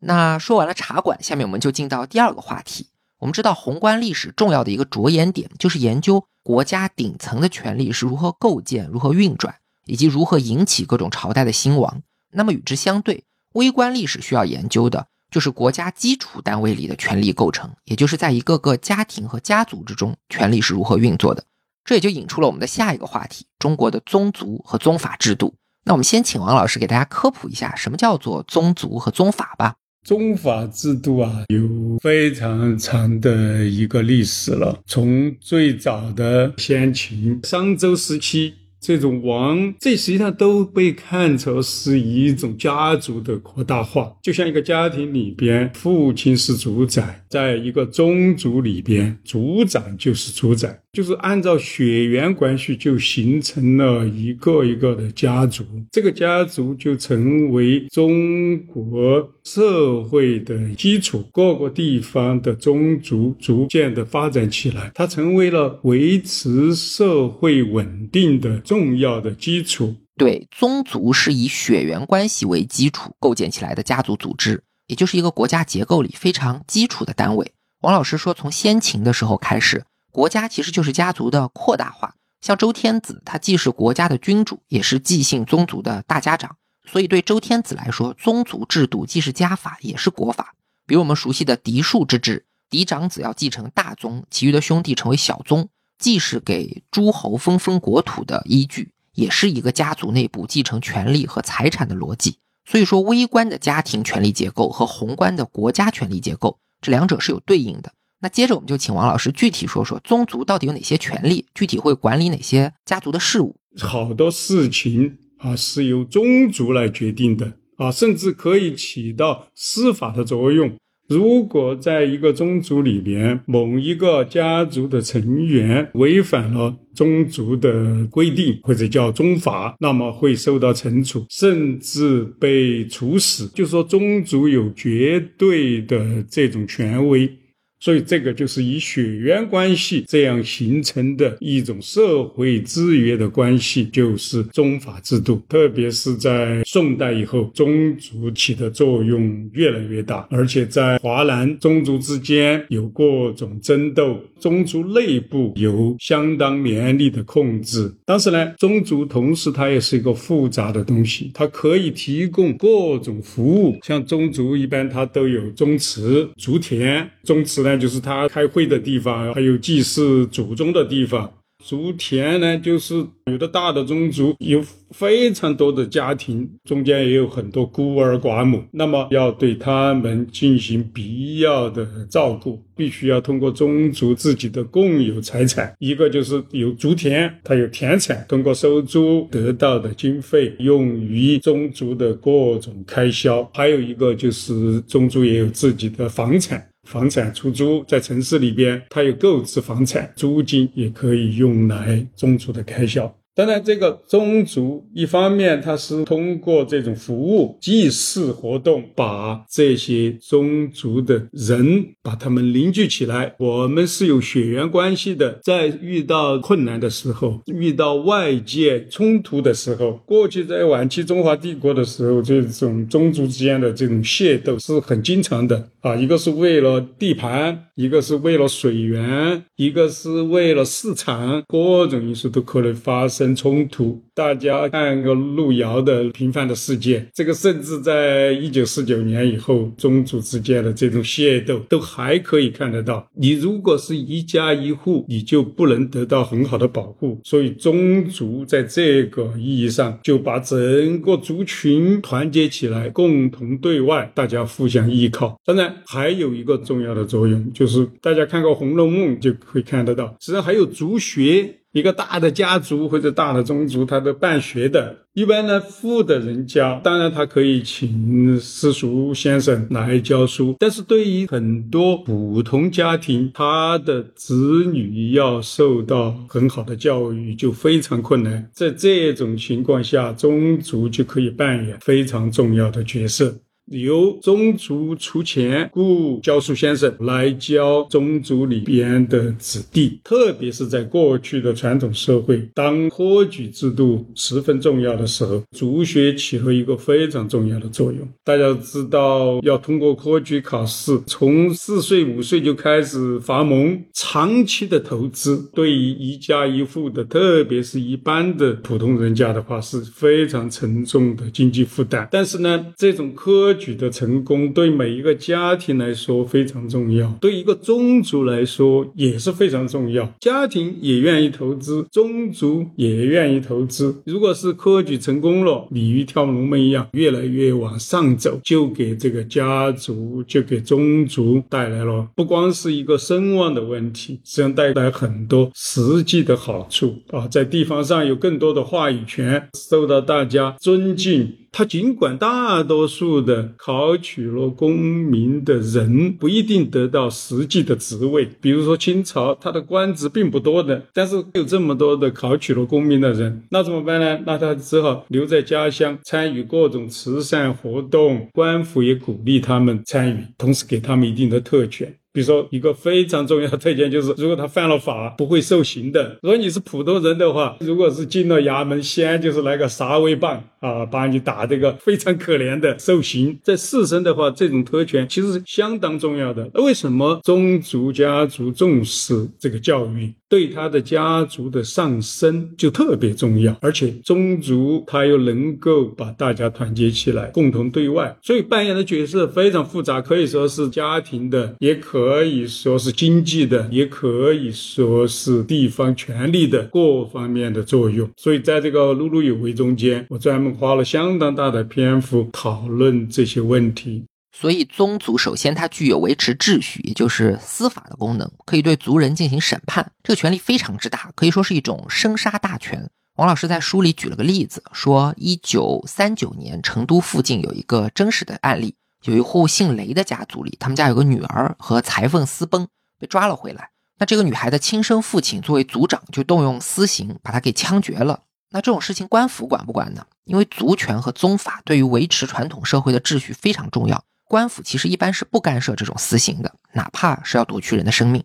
[0.00, 2.90] 那说完了茶馆，下面我们就进到第二个话题。
[3.18, 9.54] 我们知道宏观历史重要的一个着眼点就是研究国家顶层的权力是如何构建、如何运转，
[9.86, 12.02] 以及如何引起各种朝代的兴亡。
[12.32, 13.24] 那么与之相对，
[13.54, 21.44] 微观历史需要研究的就是国家基础单位里的权力构成，也就是在一个个家庭和家族之中，权力是如何运作的。
[21.84, 25.54] 这也就引出了我们的下一个话题：中国的宗族和宗法制度。
[25.84, 29.76] 那我们先请王老师给大家科普一下，什么叫做宗族和宗法吧。
[30.06, 34.78] 宗法制度啊，有非常长的一个历史了。
[34.86, 44.16] 从最早的先秦商周时期，这种王，这实际上都被看成是一种家族的扩大化。
[44.22, 50.80] 就像一个家庭里边，父亲是主宰，在一个宗族里边，族长就是主宰。
[50.96, 61.22] 就是按照血缘关系，就形成了一个一个的家族，这个家族就成为中国社会的基础。
[61.30, 69.94] 各个地方的宗族逐渐的发展起来，它成为了维持社会稳定的重要的基础。
[70.16, 77.52] 对，宗族是以血缘关系为基础构建起来的家族组织，也就是一个国家结构里非常基础的单位。
[77.82, 79.84] 王老师说，从先秦的时候开始。
[80.16, 86.56] 国家其实就是家族的扩大化，像周天子，他既是国家的君主，也是继姓宗族的大家长，
[86.90, 90.54] 所以对周天子来说，宗族制度既是家法，也是国法。
[90.86, 102.38] 比如我们熟悉的嫡庶之治，嫡长子要继承大宗，其余的兄弟成为小宗，既是给诸侯分封国土的依据，也是一个家族内部继承权力和财产的逻辑。
[102.64, 107.92] 所以说，微观的家庭权力结构和宏观的国家权力结构，这两者是有对应的。
[108.20, 113.56] 那接着我们就请王老师具体说说宗族到底有哪些权利，具体会管理哪些家族的事务。
[113.78, 120.74] 好多事情啊是由宗族来决定的啊，甚至可以起到司法的作用。
[121.08, 133.46] 如果在一个宗族里边，某一个家族的成员违反了宗族的规定或者叫宗法，那么会受到惩处，甚至被处死。
[133.54, 137.30] 就说宗族有绝对的这种权威。
[137.78, 145.42] 所以，这个就是以血缘关系这样形成的一种社会制约的关系，就是宗法制度。
[145.46, 157.94] 特别是在宋代以后，宗族起的作用越来越大，而且在华南宗族之间有各种争斗，宗族内部有相当严厉的控制。
[158.06, 163.78] 但是呢，宗族同时它也是一个复杂的东西，它可以提供各种服务。
[163.82, 167.65] 像宗族一般，它都有宗祠、族田、宗祠。
[167.66, 171.28] 那就是他开会的地方，还有祭祀祖宗的地方。
[171.64, 196.64] 族田呢，就是有的大的宗族有非常多的家庭，中间也有很多孤儿寡母，那么要对他们进行必要的照顾，必须要通过宗族自己的共有财产，一个就是有族田，它有田产，通过收租得到的经费用于宗族的各种开销；还有一个就是宗族也有自己的房产。
[196.86, 203.15] 房产出租，在城市里边，他有购置房产，租金也可以用来中途的开销。
[203.36, 213.34] 当然，这个宗族一方面，它是通过这种服务祭祀活动，把这些宗族的人把他们凝聚起来。
[213.38, 225.94] 我们是有血缘关系的，在遇到困难的时候，遇到外界冲突的时候，过去在晚期中华帝国的时候，这种宗族之间的这种械斗是很经常的啊。
[225.94, 233.25] 一个是为了地盘，一个是为了水源，一个是为了市场，各种因素都可能发生。
[233.34, 243.06] 冲突，大家看个路遥的《平凡的世界》，这个甚至在一九四九年以后，宗族之间的这种械斗都还可以看得到。
[243.14, 247.20] 你如果是一家一户，你就不能得到很好的保护。
[247.24, 255.38] 所以，宗族在这个意义上就把整个族群团结起来，共同对外，大家互相依靠。
[255.44, 261.56] 当然，还有一个重要的作用，就是大家看过《红楼梦》就可以看得到，实际上还有族学。
[261.72, 278.48] 一个大的家族或者大的宗族，他办学的，一般呢富的人家，当然他可以请私塾先生来教书，但是对于很多普通家庭，他的子女要受到很好的教育就非常困难。
[278.52, 283.34] 在这种情况下，宗族就可以扮演非常重要的角色。
[283.72, 298.08] 由宗族出钱雇教书先生来教宗族里边的子弟，特别是在过去的传统社会，当科举制度十分重要的时候，族学起了一个非常重要的作用。
[298.22, 312.06] 大家知道，要通过科举考试，从四岁五岁就开始发蒙，长期的投资对于一家一户的，特别是一般的普通人家的话，是非常沉重的经济负担。
[312.12, 320.08] 但是呢，这种科举的成功对每一个家庭来说非常重要，对一个宗族来说也是非常重要。
[320.20, 324.02] 家庭也愿意投资，宗族也愿意投资。
[324.04, 341.32] 如果是科举成功了，鲤鱼跳龙门一样，越来越往上走，就给这个家族，就给宗族带来了不光是一个声望的问题，实际上带来很多实际的好处啊，在地方上有更多的话语权，受到大家尊敬。
[341.56, 354.20] 他尽管大多数的考取了功名的人不一定得到实际的职位，比如说清朝，他的官职并不多的，但是有这么多的考取了功名的人，那怎么办呢？
[354.26, 361.96] 那他只好留在家乡参与各种慈善活动，官府也鼓励他们参与，同时给他们一定的特权。
[362.16, 366.16] 比如说，一个非常重要的特权就是， 如果他犯了法，不会受刑的。
[366.22, 373.38] 如果你是普通人的话，如果是进了衙门，先就是来个杀威棒啊，把你打这个非常可怜的受刑。
[373.42, 376.48] 在士绅的话，这种特权其实是相当重要的。
[376.54, 380.10] 那为什么宗族家族重视这个教育？
[380.28, 398.08] 对他的家族的上升就特别重要，而且宗族他又能够把大家团结起来，共同对外，所以扮演的角色非常复杂，可以说是家庭的，也可以说是经济的，也可以说是地方权力的各方面的作用。
[398.16, 404.04] 所以在这个碌碌有为中间，我专门花了相当大的篇幅讨论这些问题。
[404.38, 409.90] 所以，宗族首先它具有维持秩序，也就是司法的功能，可以对族人进行审判。
[410.02, 412.86] 这个权力非常之大，可以说是一种生杀大权。
[413.16, 418.74] 王老师在书里举了个例子，说一九三九年成都附近有一个真实的案例，
[419.04, 422.68] 有一户姓雷的家族里，他们家有个女儿和裁缝私奔，
[423.00, 423.70] 被抓了回来。
[423.98, 428.24] 那这个女孩的亲生父亲作为族长，就动用私刑把她给枪决了。
[428.50, 430.04] 那这种事情官府管不管呢？
[430.24, 434.04] 因为族权和宗法对于维持传统社会的秩序非常重要。
[434.28, 438.24] 官府其实一般是不干涉这种私刑的，哪怕是要夺去人的生命。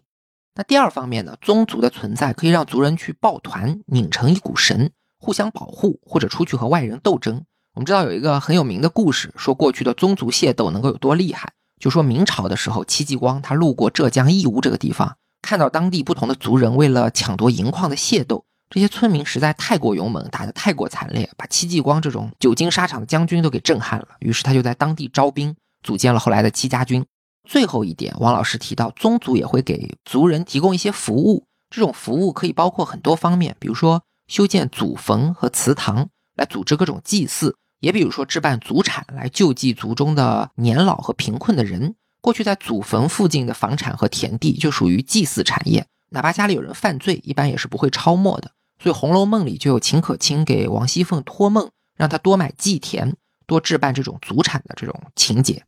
[0.56, 4.89] 那第二方面呢，宗族的存在可以让族人去抱团，拧成一股绳，
[5.20, 7.45] 互相保护，或者出去和外人斗争。
[7.74, 11.54] 我们知道有一个很有名的故事，说过去的宗族械斗能够有多厉害。
[11.80, 24.08] 就说明朝的时候，戚继光他路过浙江义乌这个地方，看到当地不同的族人为了抢夺银矿的械斗，这些村民实在太过勇猛，打得太过惨烈，把戚继光这种久经沙场的将军都给震撼了。
[24.20, 25.56] 于是他就在当地招兵。
[25.84, 27.05] 组建了后来的戚家军。
[27.47, 31.45] 最后一点，王老师提到，宗族也会给族人提供一些服务。
[31.69, 41.95] 这种服务可以包括很多方面，比如说修建祖坟和祠堂，来组织各种祭祀；也比如说置办祖产，来救济族中的年老和贫困的人。
[42.21, 48.51] 过去在祖坟附近的房产和田地就属于祭祀产业，哪怕家里有人犯罪，一般也是不会抄没的。
[48.84, 53.15] 所以《红楼梦》里就有秦可卿给王熙凤托梦，让她多买祭田，
[53.47, 55.63] 多置办这种祖产的这种情节。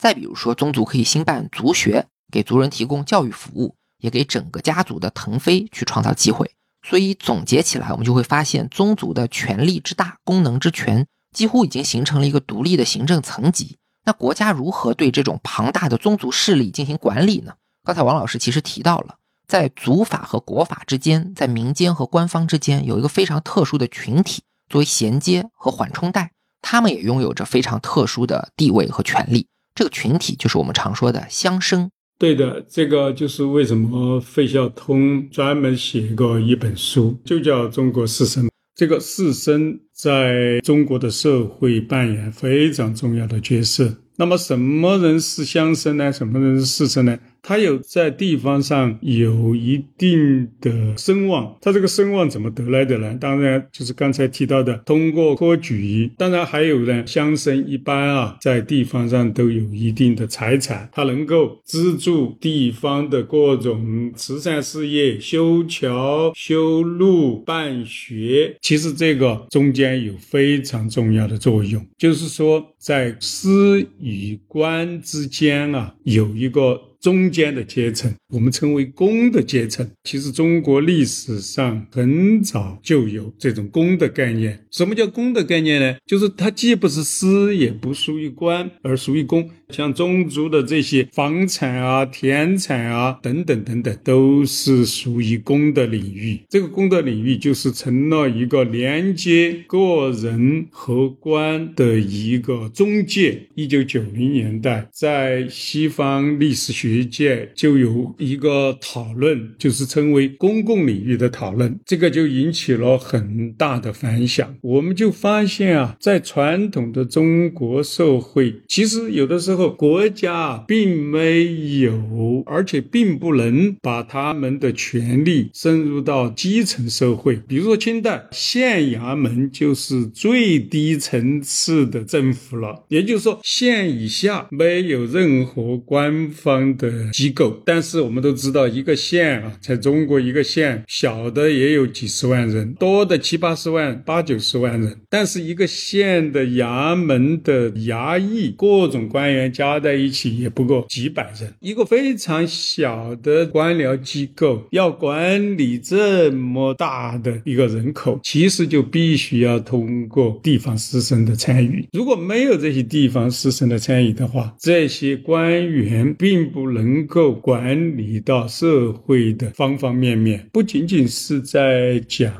[0.00, 6.50] 再比如说，宗族可以兴办族学，给族人提供教育服务，也给整个家族的腾飞去创造机会。
[6.82, 13.76] 所以总结起来，我们就会发现，宗族的权力之大、功能之全，几乎已经形成了一个独立的行政层级。
[14.06, 17.52] 那国家如何对这种庞大的宗族势力进行管理呢？
[17.84, 26.32] 刚才王老师其实提到了，在族法和国法之间，在民间和官方之间，有一个非常特殊的群体作为衔接和缓冲带，
[26.62, 29.46] 他们也拥有着非常特殊的地位和权利。
[29.74, 31.88] 这个群体就是我们常说的乡绅。
[32.18, 38.42] 对的，这个就是为什么费孝通专门写过一本书，就叫《中国士绅》。
[38.74, 43.96] 这个士绅在中国的社会扮演非常重要的角色。
[44.16, 46.12] 那么，什么人是乡绅呢？
[46.12, 47.18] 什么人是士绅呢？
[47.42, 53.16] 他有在地方上有一定的声望，他这个声望怎么得来的呢？
[53.20, 56.10] 当然就是刚才提到的，通过科举。
[56.16, 68.56] 当然还有呢，乡绅一般啊，在地方上都有一定的财产，他能够资助地方的各种慈善事业，修桥、修路、办学。
[68.60, 76.89] 其实这个中间有非常重要的作用，就是说在私与官之间啊，有一个。
[77.00, 79.88] 中间的阶层，我们称为公的阶层。
[80.04, 84.66] 其实中国历史上很早就有这种公的概念。
[84.70, 85.96] 什么叫公的概念呢？
[86.06, 89.48] 就是它既不是私，也不属于官，而属于公。
[89.70, 96.40] 像宗族的这些房产啊、田产啊等等等等，都是属于公的领域。
[96.48, 103.46] 这个公的领域就是成了一个连接个人和官的一个中介。
[103.54, 111.78] 一九九零年代，在西方历史学学界就有一个讨论，就是称为公共领域的讨论。
[111.84, 114.54] 这个就引起了很大的反响。
[114.60, 119.70] 我们就发现啊，在传统的中国社会，其实有的时候。
[119.80, 127.36] 国家并没有，而且并不能把他们的权力深入到基层社会。
[127.48, 137.62] 比如说，清代县衙门就是最低层次的政府了，也就是说，县以下没有任何官方的机构。
[137.66, 144.96] 但是我们都知道，一个县啊，在中国一个县小的也有几十万人，多的七八十万、八九十万人。
[145.10, 149.50] 但是一个县的衙门的衙役，各种官员。
[149.50, 161.86] 加在一起也不过几百人，一个非常小的官僚机构要管理这么大的一个人口，其实就必须要通过地方士绅的参与。
[161.92, 170.48] 如果没有这些地方士绅的参与的话，这些官员并不能够管理到社会的方方面面。
[170.52, 172.32] 不仅仅是在讲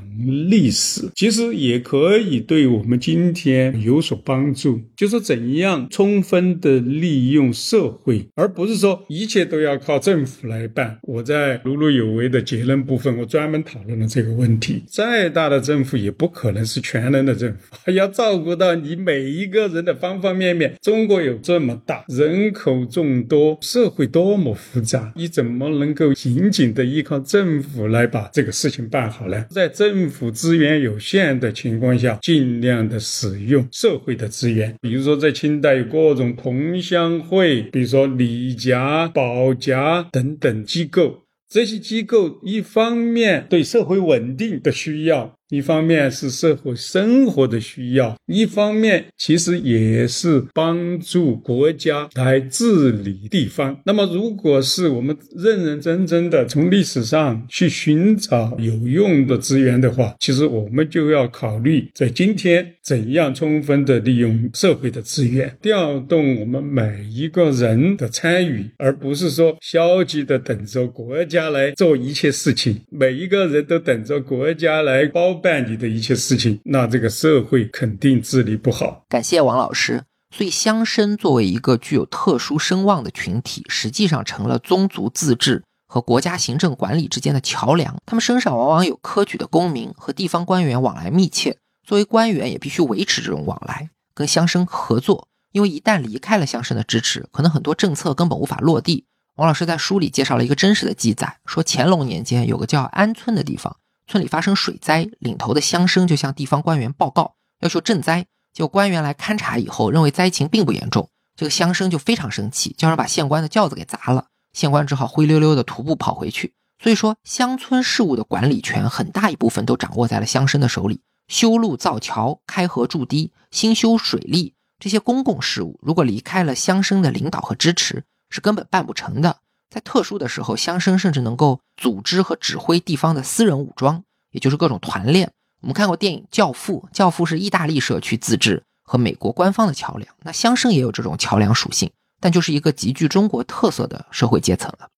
[0.49, 6.81] 历史，其实也可以对我们今天有所帮助，就是怎样充分的。
[7.01, 10.99] 利用社会，而不是说一切都要靠政府来办。
[11.03, 14.83] 我在碌碌有为的结论部分，我专门讨论了这个问题。
[14.87, 20.75] 再大的政府也不可能是全能的政府， 要照顾到你每一个人的方方面面。
[20.83, 29.47] 中国有这么大，人口众多，社会多多么复杂，你怎么能够仅仅的依靠政府来把这个事情办好呢？
[29.51, 36.81] 在政府资源有限的情况下，尽量的使用社会的资源，比如说在清代有各种同。
[36.81, 45.37] 乡会，比如说李家、保家等等机构，这些机构一方面对社会稳定的需要。
[45.51, 53.77] 一方面是社会生活的需要，一方面其实也是帮助国家来治理地方。
[53.85, 75.40] 那么，如果是我们认认真真的从历史上去寻找有用的资源的话，其实我们就要考虑在今天怎样充分的利用社会的资源，调动我们每一个人的参与，而不是说消极的等着国家来做一切事情，每一个人都等着国家来包。
[75.41, 79.05] 办理的一切事情，那这个社会肯定治理不好。
[79.09, 80.05] 感谢王老师。
[80.33, 87.97] 所以乡绅作为一个具有特殊声望的群体，实际上成了宗族自治和国家行政管理之间的桥梁。
[88.07, 91.57] 他们身上往往有科举的功名，和地方官员往来密切。
[91.85, 95.27] 作为官员，也必须维持这种往来，跟乡绅合作。
[95.51, 99.05] 因为一旦离开了乡绅的支持，可能很多政策根本无法落地。
[99.35, 103.79] 王老师在书里介绍了一个真实的记载，说乾隆年间有个叫安村的地方。
[104.11, 108.27] 村里发生水灾，领头的乡绅就向地方官员报告，要求赈灾。
[108.53, 111.09] 结果官员来勘察以后，认为灾情并不严重。
[111.37, 114.27] 这个乡绅就非常生气，叫人把县官的轿子给砸了。
[114.53, 116.53] 县官只好灰溜溜的徒步跑回去。
[116.83, 121.03] 所以说，乡村事务的管理权很大一部分都掌握在了乡绅的手里。
[121.29, 129.37] 修路造桥、开河筑堤、兴修水利这些公共事务，如果离开了乡绅的领导和支持，是根本办不成的。
[129.71, 134.03] 在特殊的时候，乡绅甚至能够组织和指挥地方的私人武装，
[134.33, 135.31] 也就是各种团练。
[135.61, 140.13] 我们看过电影《教父》，《教父》是意大利社区自治和美国官方的桥梁。
[140.23, 144.89] 那乡绅也有这种桥梁属性，但就是一个极具中国特色的社会阶层了。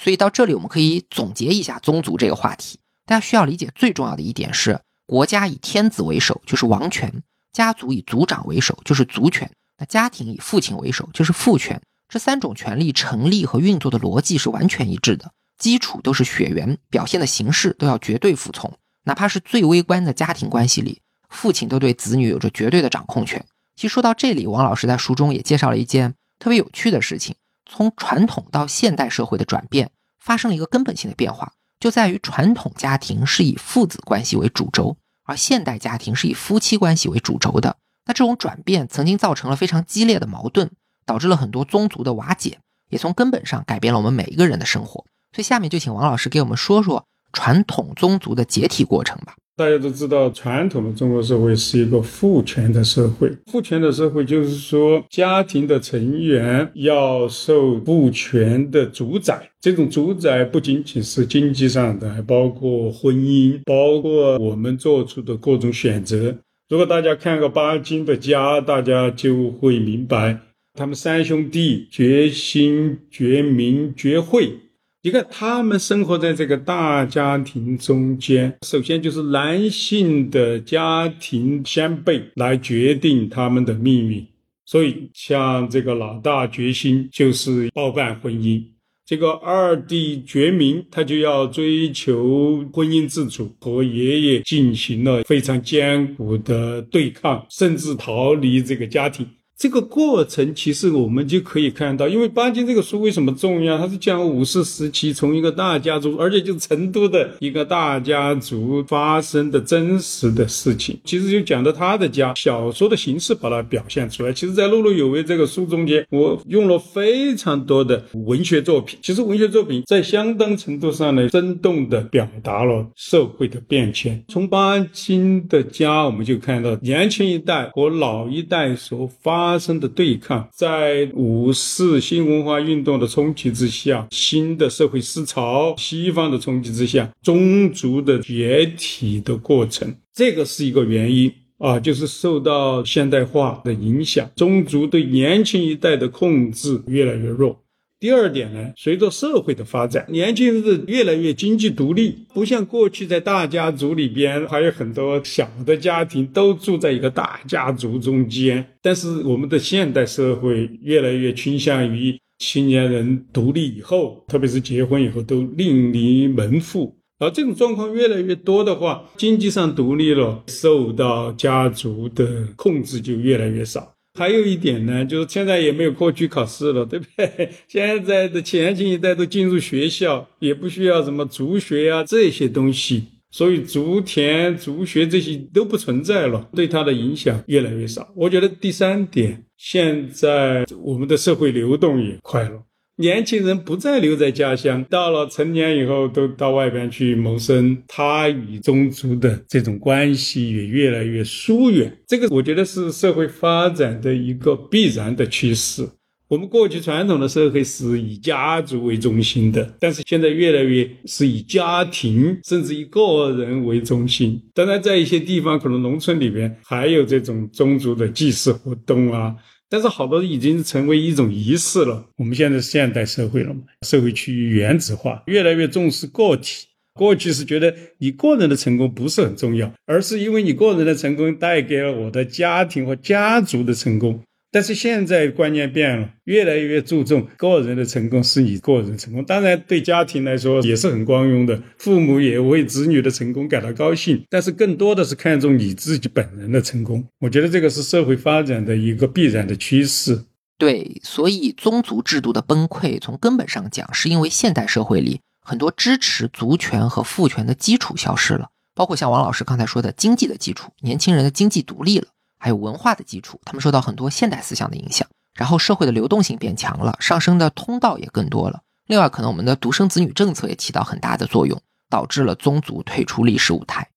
[0.00, 2.78] 所以到这里，我们可以总结一下宗族这个话题。
[3.06, 7.10] 大家需要理解最重要的一点是：国家以天子为首，就是王权；
[7.52, 9.48] 家族以族长为首，就是族权；
[9.78, 11.80] 那家庭以父亲为首，就是父权。
[12.12, 18.70] 这三种权力成立和运作的逻辑是完全一致的，基础都是血缘，表现的形式都要绝对服从。
[19.04, 21.00] 哪怕是最微观的家庭关系里，
[21.30, 23.42] 父亲都对子女有着绝对的掌控权。
[23.76, 27.34] 其实说到这里，王老师在书中也介绍了一件特别有趣的事情：
[27.64, 29.90] 从传统到现代社会的转变，
[30.22, 37.78] 发生了一个根本性的变化，就在于传统家庭是以父子关系为主轴，而现代家庭是以夫妻关系为主轴的。
[38.04, 40.70] 那这种转变曾经造成了非常激烈的矛盾。
[41.04, 42.58] 导致了很多宗族的瓦解，
[42.90, 45.04] 也从根本上改变了我们每一个人的生活。
[45.34, 49.34] 所以下面就请王老师给我们说说传统宗族的解体过程吧。
[49.54, 53.30] 大家都知道，传统的中国社会是一个父权的社会。
[53.50, 59.50] 父权的社会就是说，家庭的成员要受父权的主宰。
[59.60, 66.34] 这种主宰不仅仅是经济上的，还包括婚姻，包括我们做出的各种选择。
[66.70, 70.38] 如果大家看个巴金的家，大家就会明白，
[70.74, 74.58] 他们三兄弟决心、绝明、绝慧。
[75.02, 84.26] 你看，他们生活在这个大家庭中间，首先就是男性的家庭先辈来决定他们的命运。
[84.64, 88.64] 所以，像这个老大决心就是包办婚姻，
[89.04, 99.26] 这个二弟决明他就要追求婚姻自主，和爷爷进行了非常艰苦的对抗，甚至逃离这个家庭。
[99.62, 103.78] 这个过程其实我们就可以看到，因为巴金这个书为什么重要？
[103.78, 110.98] 它是讲五四时期从一个大家族，而且就是成都的一个大家族发生的真实的事情。
[111.04, 114.32] 其实就讲到他的家，小说的形式把它表现出来。
[114.32, 118.98] 其实，在《碌碌有为》这个书中间，我用了非常多的文学作品。
[119.00, 124.24] 其实，文学作品在相当程度上呢，生动地表达了社会的变迁。
[124.26, 129.51] 从巴金的家，我们就看到年轻一代和老一代所发。
[129.52, 147.58] 发生的对抗，在五四新文化运动的冲击之下，新的社会思潮，西方的冲击之下，宗族的解体的过程，这个是一个原因啊，就是受到现代化的影响，宗族对年轻一代的控制越来越弱。
[148.02, 158.66] 第二点呢，随着社会的发展，年轻人越来越经济独立，不像过去在大家族里边还有很多小的家庭都住在一个大家族中间。
[158.82, 173.94] 但是我们的现代社会越来越倾向于青年人独立以后，特别是结婚以后都另立门户，而这种状况越来越多的话，经济上独立了，受到家族的控制就越来越少。
[174.14, 177.50] 还有一点呢，就是现在也没有科举考试了，对不对？
[177.66, 188.12] 现在的前进一代都进入学校，也不需要什么族学啊这些东西，所以族田、族学这些都不存在了，对他的影响越来越少。
[188.14, 192.62] 我觉得第三点，现在我们的社会流动也快了。
[193.02, 201.92] 年轻人不再留在家乡，到了成年以后都到外边去谋生，他与宗族的这种关系也越来越疏远。
[202.06, 205.84] 这个我觉得是社会发展的一个必然的趋势。
[206.28, 214.40] 我们过去传统的社会是以家族为中心的，但是现在越来越是以家庭甚至以个人为中心。
[214.54, 219.34] 当然，在一些地方，可能农村里边还有这种宗族的祭祀活动啊。
[219.72, 222.04] 但是好多已经成为一种仪式了。
[222.18, 226.66] 我们现在是现代社会了嘛，社会趋于原子化，越来越重视个体。
[226.92, 234.20] 过去是觉得你个人的成功不是很重要，而是因为你个人的成功带给了我的家庭和家族的成功。
[234.52, 239.24] 但是现在观念变了，越来越注重个人的成功是你个人成功。
[239.24, 244.22] 当然，对家庭来说也是很光荣的，父母也为子女的成功感到高兴。
[244.28, 247.02] 但是更多的是看重你自己本人的成功。
[247.20, 250.26] 我觉得这个是社会发展的一个必然的趋势。
[250.58, 262.06] 对，所以宗族制度的崩溃，从根本上讲，是因为现代社会里很多支持族权和父权的基础消失了，包括像王老师刚才说的经济的基础，年轻人的经济独立了。
[262.42, 268.62] 还有文化的基础，他们受到很多现代思想的影响，然后社会的流动性变强了，上升的通道也更多了。
[268.88, 273.88] 另外，可能我们的独生子女政策也起到很大的作用，导致了宗族退出历史舞台。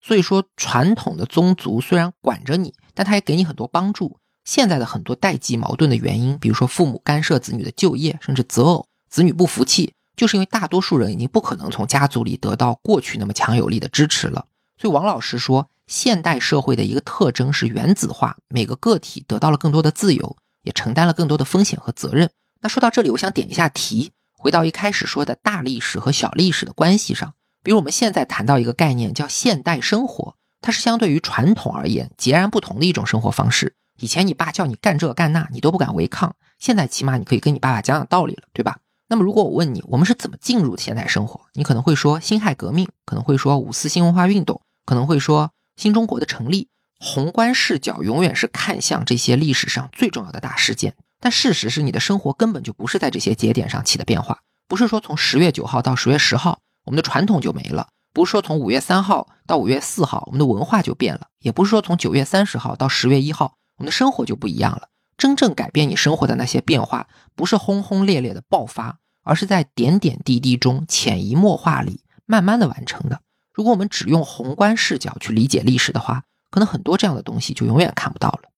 [0.00, 4.18] 所以说，传统的宗族虽然管着你，但他也给你很多帮助。
[4.44, 14.44] 现在的很多代际矛盾的原因，比如说父母干涉子女的就业，甚至择偶，子女不服气，就是因为大多数人已经不可能从家族里得到过去那么强有力的支持了。
[14.82, 15.70] 所以，王老师说。
[15.88, 22.30] 现代社会的一个特征是原子化，每个个体得到了更多的自由，也承担了更多的风险和责任。
[22.60, 27.34] 那说到这里，我想点一下题，回到一开始说的大历史和小历史的关系上。
[27.62, 33.74] 比如我们现在谈到一个概念叫现代生活，它是相对于传统而言截然不同的一种生活方式。
[33.98, 38.78] 以前你爸叫你干这干那，你都不敢违抗，现在起码你可以跟你爸爸讲讲道理了，对吧？
[39.08, 41.40] 那么如果我问你，我们是怎么进入现代生活？
[41.52, 45.52] 你可能会说辛亥革命，可能会说五四新文化运动，可能会说。
[45.74, 46.68] 新中国的成立，
[47.00, 50.94] 宏观视角永远是看向这些历史上最重要的大事件。
[51.18, 54.40] 但事实是，你的生活根本就不是在这些节点上起的变化。
[54.68, 64.88] 不是说从十月九号到十月十号，我们的传统就没了；不是说从五月三号到五月四号，我们的文化就变了；也不是说从九月三十号到十月一号，我们的生活就不一样了。
[65.16, 73.20] 真正改变你生活的那些变化，不是轰轰烈烈的爆发，而是在点点滴滴中潜移默化里慢慢的完成的。
[73.52, 78.50] 如果我们只用宏观视角去理解历史的话，可能很多这样的东西就永远看不到了。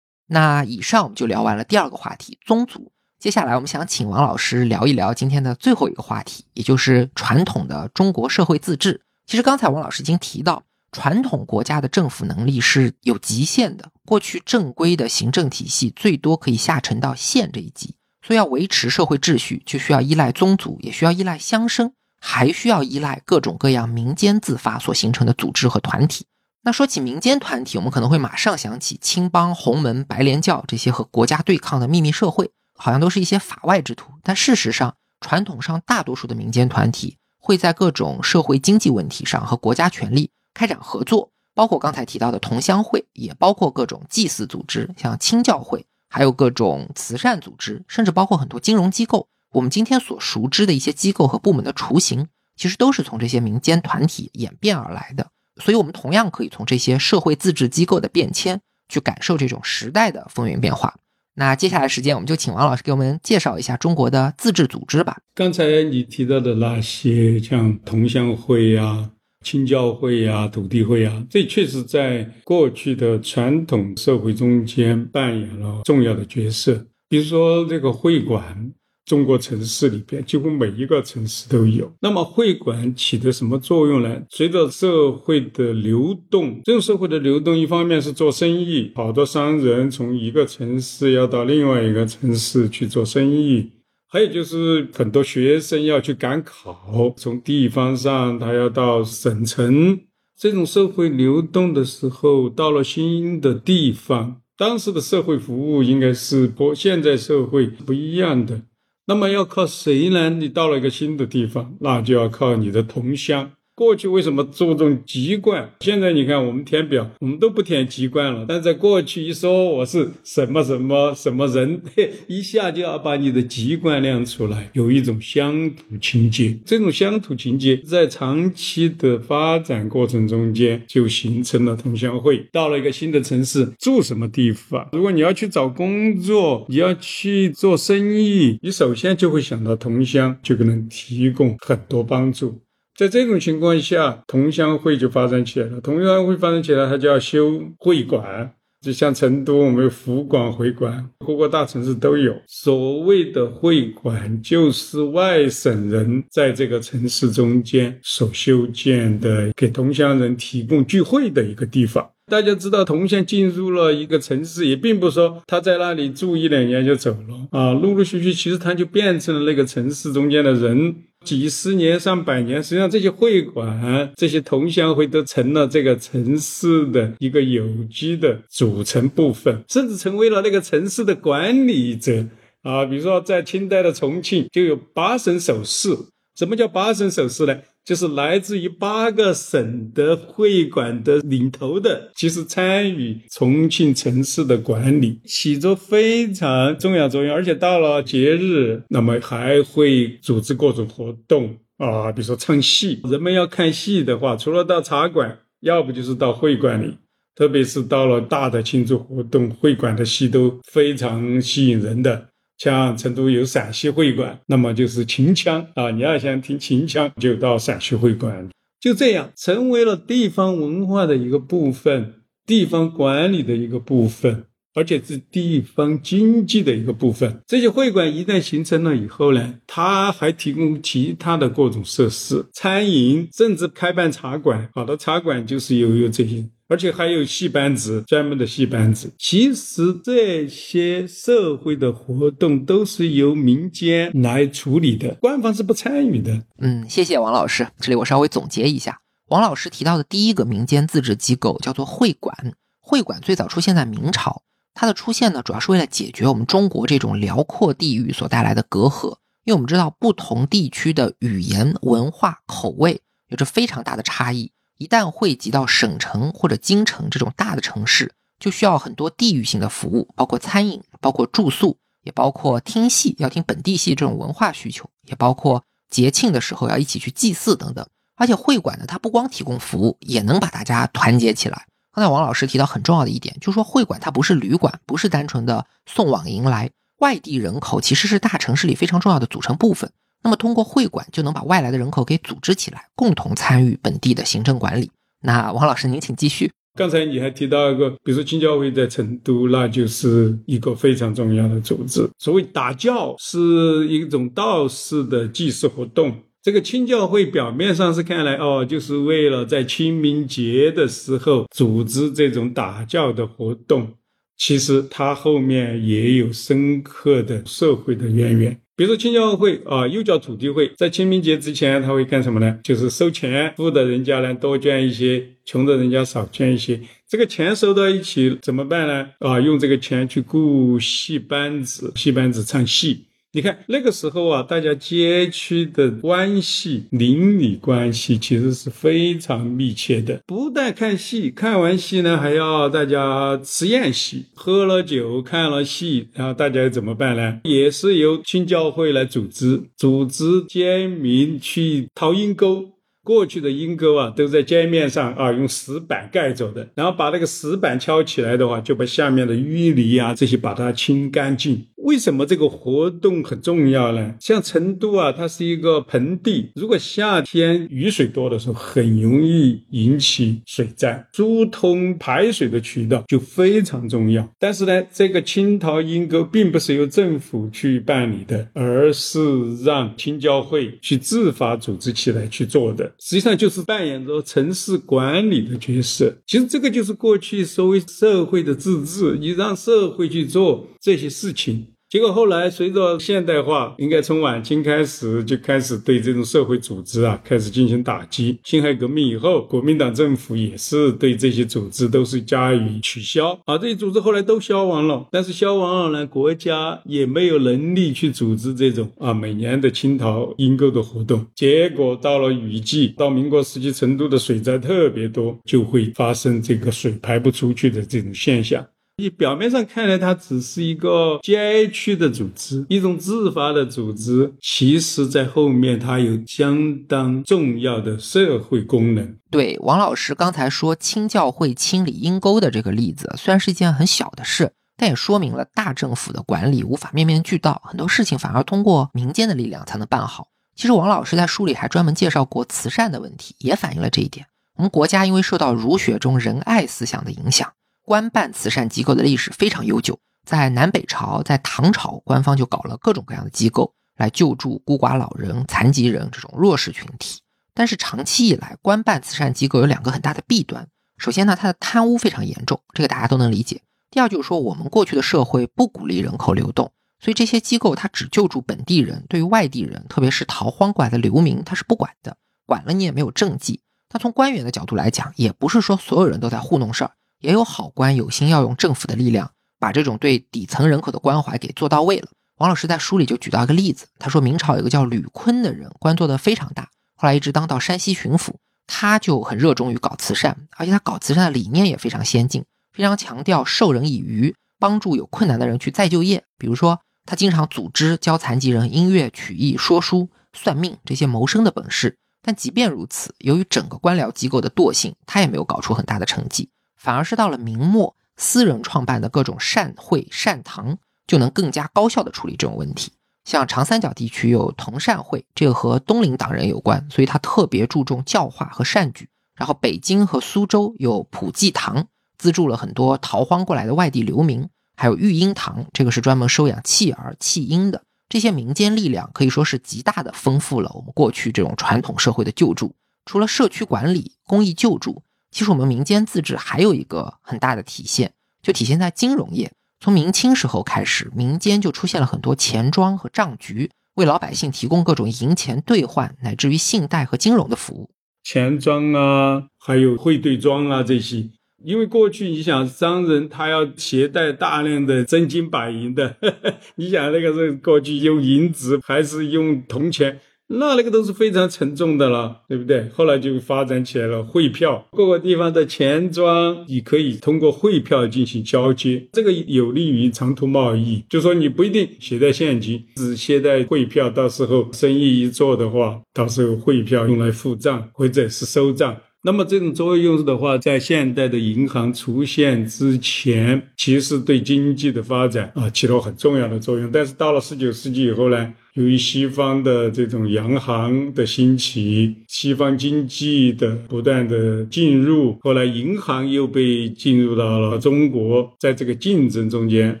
[0.26, 2.92] 那以上我们就聊完了第二个话题——宗族。
[3.18, 9.02] 接下来我们想请王老师聊一聊今天的最后一个话题，也就是传统的中国社会自治。
[9.26, 17.94] 其实刚才王老师已经提到，传统国家的政府能力是有极限的，过去正规的行政体系最多可以下沉到县这一级，
[18.26, 21.92] 所以要维持社会秩序，就需要依赖宗族，也需要依赖乡绅，
[22.22, 26.24] 还需要依赖各种各样民间自发所形成的组织和团体。
[26.62, 32.50] 那说起民间团体，我们可能会马上想起青帮、洪门、白莲教这些和国家对抗的秘密社会。
[32.74, 49.28] 好像都是一些法外之徒，但事实上，传统上大多数的民间团体会在各种社会经济问题上和国家权力开展合作，包括刚才提到的同乡会，也包括各种祭祀组织，像清教会，还有各种慈善组织，甚至包括很多金融机构。
[49.52, 52.26] 我们今天所熟知的一些机构和部门的雏形，
[52.56, 55.26] 其实都是从这些民间团体演变而来的。
[55.62, 60.94] 所以，我们同样可以从这些社会自治机构的变迁，去感受这种时代的风云变化。
[61.34, 65.18] 那接下来时间，我们就请王老师给我们介绍一下中国的自治组织吧。
[65.34, 69.10] 刚才你提到的那些，像同乡会呀、
[69.44, 76.86] 青教会呀、土地会呀，这确实在过去的传统社会中间扮演了重要的角色。
[77.10, 78.72] 比如说这个会馆。
[79.04, 81.92] 中国城市里边，几乎每一个城市都有。
[82.00, 84.22] 那么会馆起的什么作用呢？
[84.30, 93.72] 随着社会的流动，这种社会的流动，一方面是做生意，好多商人从一个城市要到另外一个城市去做生意；
[94.08, 99.98] 还有就是很多学生要去赶考，从地方上他要到省城。
[100.38, 108.62] 这种社会流动的时候，到了新的地方，当时的社会服务应该是和现在社会不一样的。
[109.06, 110.30] 那么要靠谁呢？
[110.30, 113.52] 你到了一个新的地方，那就要靠你的同乡。
[113.74, 115.70] 过去为什么注重籍贯？
[115.80, 118.44] 现在你看，我们填表，我们都不填籍贯了。
[118.46, 126.54] 但在过去一说我是什么什么什么人，嘿 一下就要把你的籍贯亮出来，有一种乡土情结。
[126.66, 132.46] 这种乡土情结在长期的发展过程中间就形成了同乡会。
[132.52, 134.86] 到了一个新的城市，住什么地方？
[134.92, 142.60] 如果你要去找工作，你要去做生意，你首先就会想到同乡，就可能提供很多帮助。
[142.96, 145.80] 在这种情况下，同乡会就发展起来了。
[145.80, 148.52] 同乡会发展起来，它就要修会馆。
[148.82, 152.34] 就像成都，我们有府馆、会馆，各个大城市都有。
[152.48, 162.10] 所谓的会馆，就是外省人在这个城市中间所修建的，给同乡人提供聚会的一个地方。
[162.26, 170.96] 大家知道，同乡进入了一个城市，也并不说他在那里住一两年就走了啊，陆陆续续，其实他就变成了那个城市中间的人。
[171.24, 182.24] 几十年、上百年，实际上这些会馆、这些同乡会都成了这个城市的一个有机的组成部分，甚至成为了那个城市的管理者
[182.62, 182.84] 啊。
[182.84, 185.96] 比如说，在清代的重庆就有八省首饰。
[186.34, 187.58] 什么叫八省首饰呢？
[187.84, 197.34] 就是来自于八个省的会馆的领头的，其实参与重庆城市的管理，起着非常重要作用。
[197.34, 203.00] 而且到了节日，那么还会组织各种活动啊，比如说唱戏。
[203.04, 206.96] 人们要看戏的话，除了到茶馆，要不就是到会馆里。
[207.34, 212.28] 特别是到了大的庆祝活动，会馆的戏都非常吸引人的。
[212.62, 215.90] 像成都有陕西会馆，那么就是秦腔啊！
[215.90, 218.48] 你要想听秦腔，就到陕西会馆。
[218.80, 222.14] 就这样，成为了地方文化的一个部分，
[222.46, 224.44] 地方管理的一个部分，
[224.74, 227.36] 而且是地方经济的一个部分。
[227.48, 234.68] 这些会馆一旦形成了以后呢，它还提供其他的各种设施，餐饮，甚至开办茶馆。
[234.72, 236.44] 好的茶馆就是由于这些。
[236.72, 239.12] 而且还有戏班子，专门的戏班子。
[239.18, 246.42] 其实这些社会的活动都是由民间来处理的，官方是不参与的。
[246.56, 247.68] 嗯，谢谢王老师。
[247.78, 252.54] 这里我稍微总结一下，王老师提到的第一个民间自治机构叫做会馆。
[252.80, 254.40] 会馆最早出现在明朝，
[254.72, 259.18] 它的出现呢，主要是为了解决我们中国这种辽阔地域所带来的隔阂。
[259.44, 264.52] 因为我们知道，不同地区的语言、文化、口味有着非常大的差异。
[264.82, 277.86] 一旦汇集到省城或者京城这种大的城市，就需要很多地域性的服务，包括餐饮，包括住宿，也包括听戏，要听本地戏这种文化需求，也包括节庆的时候要一起去祭祀等等。
[278.16, 281.66] 而且会馆呢，它不光提供服务，也能把大家团结起来。
[281.92, 286.68] 刚才王老师提到很重要的一点，就是说会馆它不是旅馆，不是单纯的送往迎来
[286.98, 289.92] 外地人口，其实是大城市里非常重要的组成部分。
[290.22, 294.90] 那么通过会馆就能把外来的人口给组织起来，共同参与本地的行政管理。
[295.22, 296.50] 那王老师，您请继续。
[296.74, 302.08] 刚才你还提到一个，比如说清教会在成都，那就是一个非常重要的组织。
[302.18, 306.14] 所谓打教是一种道士的祭祀活动。
[306.40, 313.92] 这个清教会表面上是看来哦，就是为了在清明节的时候组织这种打教的活动，
[314.38, 318.58] 其实它后面也有深刻的社会的渊源。
[318.74, 322.58] 比如说清教会啊，又叫土地会，在清明节之前，他会干什么呢？
[322.64, 326.80] 就是收钱，富的人家呢多捐一些，穷的人家少捐一些。
[327.06, 329.10] 这个钱收到一起怎么办呢？
[329.18, 333.04] 啊，用这个钱去雇戏班子，戏班子唱戏。
[333.34, 340.20] 你看那个时候啊，大家街区的关系、邻里关系其实是非常密切的。
[340.26, 347.40] 不但看戏，看完戏呢，还要大家吃宴席，喝了酒，看了戏，然后大家怎么办呢？
[347.44, 352.66] 也是由清教会来组织，组织街民去掏阴沟。
[353.04, 356.68] 过去的阴沟啊，都在街面上啊，用石板盖着的。
[356.76, 361.66] 然后把那个石板敲起来的话，就把下面的淤泥啊这些把它清干净。
[361.82, 364.14] 为什么这个活动很重要呢？
[364.20, 374.26] 像成都啊，它是一个盆地，如果夏天雨水多的时候，很容易引起水灾，疏通排水的渠道就非常重要。
[374.38, 379.18] 但是呢，这个清掏阴沟并不是由政府去办理的，而是
[379.64, 382.84] 让青交会去自发组织起来去做的。
[383.00, 386.14] 实际上就是扮演着城市管理的角色。
[386.26, 391.66] 其实这个就是过去所谓社会的自治，你让社会去做这些事情。
[391.92, 398.38] 结果后来随着现代化，应该从晚清开始就开始对这种社会组织啊开始进行打击。
[398.44, 403.58] 辛亥革命以后，国民党政府也是对这些组织都是加以取消啊。
[403.58, 411.26] 这些组织后来都消亡了，但是消亡了呢，国家也没有能力去组织这种啊每年的清淘阴沟的活动。
[411.34, 418.64] 结果到了雨季，到民国时期，成都的水灾特别多，就会发生这个水排不出去的这种现象。
[418.98, 429.16] 你表面上看来，它只是一个街区的组织，一种自发的组织，其实，在后面它有相当重要的社会功能。
[429.30, 440.28] 对，王老师刚才说清教会清理阴沟的这个例子，虽然是一件很小的事，但也说明了大政府的管理无法面面俱到，很多事情反而通过民间的力量才能办好。
[440.54, 444.26] 其实，王老师在书里还专门介绍过慈善的问题，也反映了这一点。
[444.56, 447.50] 我们国家因为受到儒学中仁爱思想的影响。
[447.84, 457.20] 官办慈善机构的历史非常悠久，在南北朝，在唐朝，官方就搞了各种各样的机构来救助孤寡老人、残疾人这种弱势群体。
[457.54, 460.68] 但是长期以来，官办慈善机构有两个很大的弊端。
[460.96, 463.62] 首先呢，它的贪污非常严重，这个大家都能理解。
[463.90, 472.16] 第二就是说，我们过去的社会不鼓励人口流动，所以这些机构它只救助本地人，对于外地人，特别是逃荒过来的流民，它是不管的，
[472.46, 473.60] 管了你也没有政绩。
[473.92, 476.92] 那从官员的角度来讲，也不是说所有人都在糊弄事儿。
[477.22, 482.08] 也有好官有心要用政府的力量把这种对底层人口的关怀给做到位了。
[482.38, 488.32] 王老师在书里就举到一个例子，他说明朝有个叫吕坤的人，官做的非常大，后来一直当到山西巡抚，
[488.66, 496.24] 他就很热衷于搞慈善，而且他搞慈善的理念也非常先进，非常强调授人以渔，帮助有困难的人去再就业。
[496.36, 501.96] 比如说，他经常组织教残疾人音乐、曲艺、说书、算命这些谋生的本事。
[502.24, 506.48] 但即便如此，由于整个官僚机构的惰性，他也没有搞出很大的成绩。
[506.82, 512.90] 反而是到了明末，私人创办的各种善会、善堂，就能更加高效的处理这种问题。
[513.24, 519.08] 像长三角地区有同善会，这个和东林党人有关，所以他特别注重教化和善举。
[519.36, 521.86] 然后北京和苏州有普济堂，
[522.18, 524.48] 资助了很多逃荒过来的外地流民。
[524.76, 527.84] 还有育婴堂，这个是专门收养弃儿弃婴的。
[528.08, 532.74] 这些民间力量可以说是极大的丰富了我们过去这种传统社会的救助。
[533.06, 535.04] 除了社区管理、公益救助。
[535.32, 538.12] 其实我们民间自治还有一个很大的体现，
[538.42, 539.50] 就体现在金融业。
[539.80, 547.90] 从明清时候开始，民间就出现了很多钱庄和账局，为老百姓提供各种银钱兑换，乃至于信贷和金融的服务。
[548.22, 551.30] 钱庄啊，还有汇兑庄啊这些，
[551.64, 556.16] 因为过去你想商人他要携带大量的真金白银的，
[556.76, 560.20] 你想那个是过去用银子还是用铜钱？
[560.54, 562.88] 那那个都是非常沉重的了，对不对？
[562.94, 571.02] 后来就发展起来了汇票，各个地方的钱庄你可以通过汇票进行交接，这个有利于长途贸易。
[571.08, 578.96] 就说你不一定携带现金，只携带汇票，到时候生意一做的话，到时候汇票用来付账或者是收账。
[579.24, 586.90] 那么这种作用的话，在现代的银行出现之前，其实对经济的发展啊起到很重要的作用。
[586.92, 588.52] 但是到了十九世纪以后呢？
[588.74, 600.00] 由于西方的这种洋行的兴起，西方经济的不断的进入，后来银行又被进入到了中国，在这个竞争中间，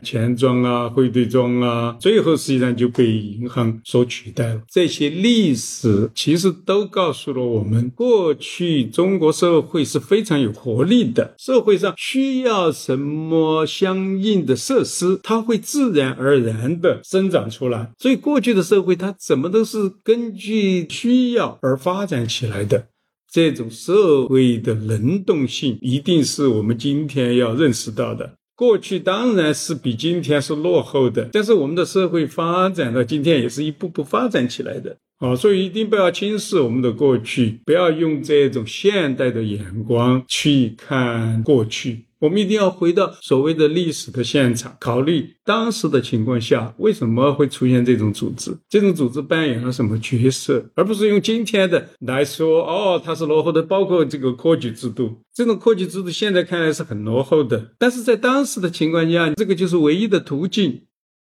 [0.02, 4.62] 钱庄啊、汇兑庄啊，最后实际上就被银行所取代了。
[4.70, 17.90] 这些历史其实都告诉了我们，过去中国社会是非常有活力的，社会上需要什么相应的设施，它会自然而然的生长出来。
[17.98, 18.61] 所以过去的。
[18.62, 22.88] 社会它怎么都是根据需要而发展起来的，
[23.30, 28.34] 这种社会的能动性一定是我们今天要认识到的。
[28.54, 42.06] 过去当然是比今天是落后的，但是我们的社会发展到今天也是一步步发展起来的啊，所以一定不要轻视我们的过去，不要用这种现代的眼光去看过去。
[42.18, 53.62] 我们一定要回到所谓的历史的现场，考虑当时的情况下为什么会出现这种组织，这种组织扮演了什么角色，而不是用今天的来说，哦，它是落后的。
[53.62, 60.82] 包括这个科举制度，这种科举制度现在看来是很落后的，但是在当时的情况下，这个就是唯一的途径。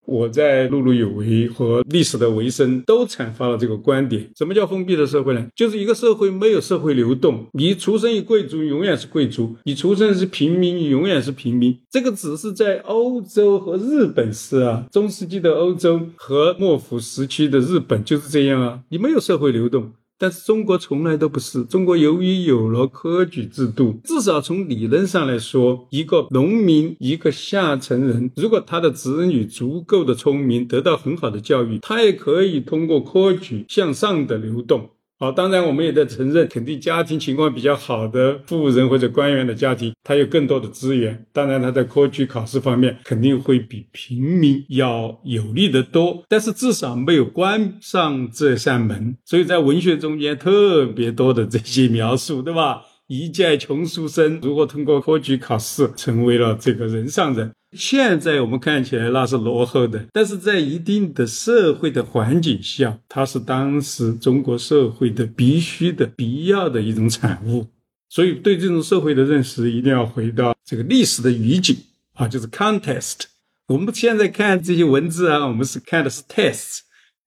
[0.08, 4.26] 我在《碌碌有为》和《历史的维生》都阐发了这个观点。
[4.38, 5.45] 什么叫封闭的社会呢？
[5.53, 7.45] 就是一个社会没有社会流动。
[7.51, 11.78] 你出生于贵族，永远是贵族；你出生是平民，你永远是平民。
[11.91, 19.91] 这个只是在欧洲和日本是啊，中世纪的欧洲和幕府时期的日本就是这样啊，你没有社会流动。
[20.20, 21.63] 但是中国从来都不是。
[21.63, 34.89] 中国由于有了科举制度，至少从理论上来说，一个农民、一个下层人，如果他的子女足够的聪明，得到很好的教育，他也可以通过科举向上的流动。
[35.20, 41.26] 好，当然我们也在承认，肯定家庭情况比较好的富人或者官员的家庭，他有更多的资源。
[41.34, 46.24] 当然，他在科举考试方面肯定会比平民要有利得多。
[46.30, 49.18] 但是至少没有关上这扇门。
[49.26, 52.84] 所以在文学中间特别多的这些描述，对吧？
[53.08, 57.51] 一介穷书生如果通过科举考试成为了这个人上人。
[57.72, 67.68] 现在我们看起来那是落后的，但是在一定的社会的环境下，它是当时中国社会的必须的、必要的一种产物。
[68.10, 71.76] 所以，对这种社会的认识，一定要回到这个历史的语境
[72.14, 73.24] 啊，就是 context。
[73.68, 76.80] 我们现在看这些文字啊，我们是看的是 test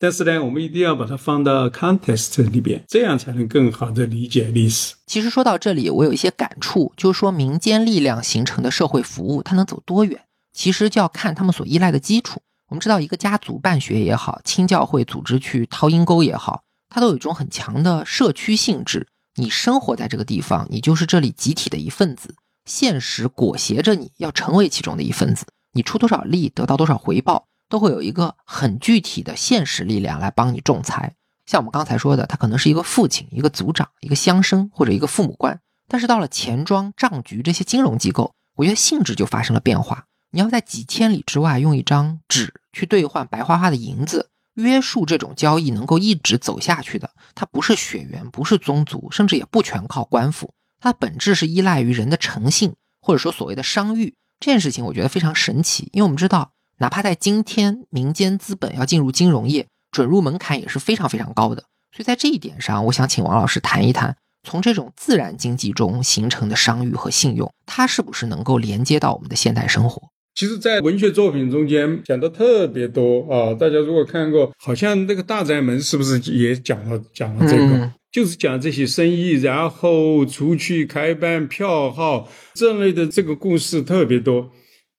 [0.02, 4.94] 但是呢，我们一定要把它放到 context 里边，这样才能更好的理解历史。
[5.06, 10.18] 其实说到这里，我有一些感触，就是说民间力量形成的社会服务，它能走多远？
[10.54, 12.40] 其实就要看他们所依赖的基础。
[12.68, 19.06] 我们知道，一个家族办学也好，清教会组织去掏阴沟也好，它都有一种很强的社区性质。
[19.34, 22.34] 你生活在这个地方，你就是这里集体的一份子。
[22.64, 25.44] 现实裹挟着你要成为其中的一份子。
[25.72, 31.14] 你出多少力，得到多少回报，都会有一个很具体的现实力量来帮你仲裁。
[31.46, 35.58] 像我们刚才说的，他可能是一个父亲、一个族长、一个乡绅或者一个父母官。
[35.88, 40.04] 但是到了钱庄、账局这些金融机构，我觉得性质就发生了变化。
[40.32, 54.14] 你要在几千里之外用一张纸去兑换白花花的银子，约束这种交易能够一直走下去的，它不是血缘，不是宗族，甚至也不全靠官府，它本质是依赖于人的诚信，或者说所谓的商誉。
[54.38, 61.62] 这件事情我觉得非常神奇，因为我们知道，哪怕在今天，民间资本要进入金融业，准入门槛也是非常非常高的。
[61.94, 64.16] 所以在这一点上，我想请王老师谈一谈，
[64.48, 70.00] 从这种自然经济中形成的商誉和信用，它是不是能够连接到我们的现代生活？
[70.34, 73.52] 其实，在文学作品中间讲的特别多啊！
[73.52, 77.92] 大家如果看过，好像那个大宅门是不是也讲了讲了这个？
[78.10, 84.50] 就是讲这些生意，然后出去开办票号这类的这个故事特别多。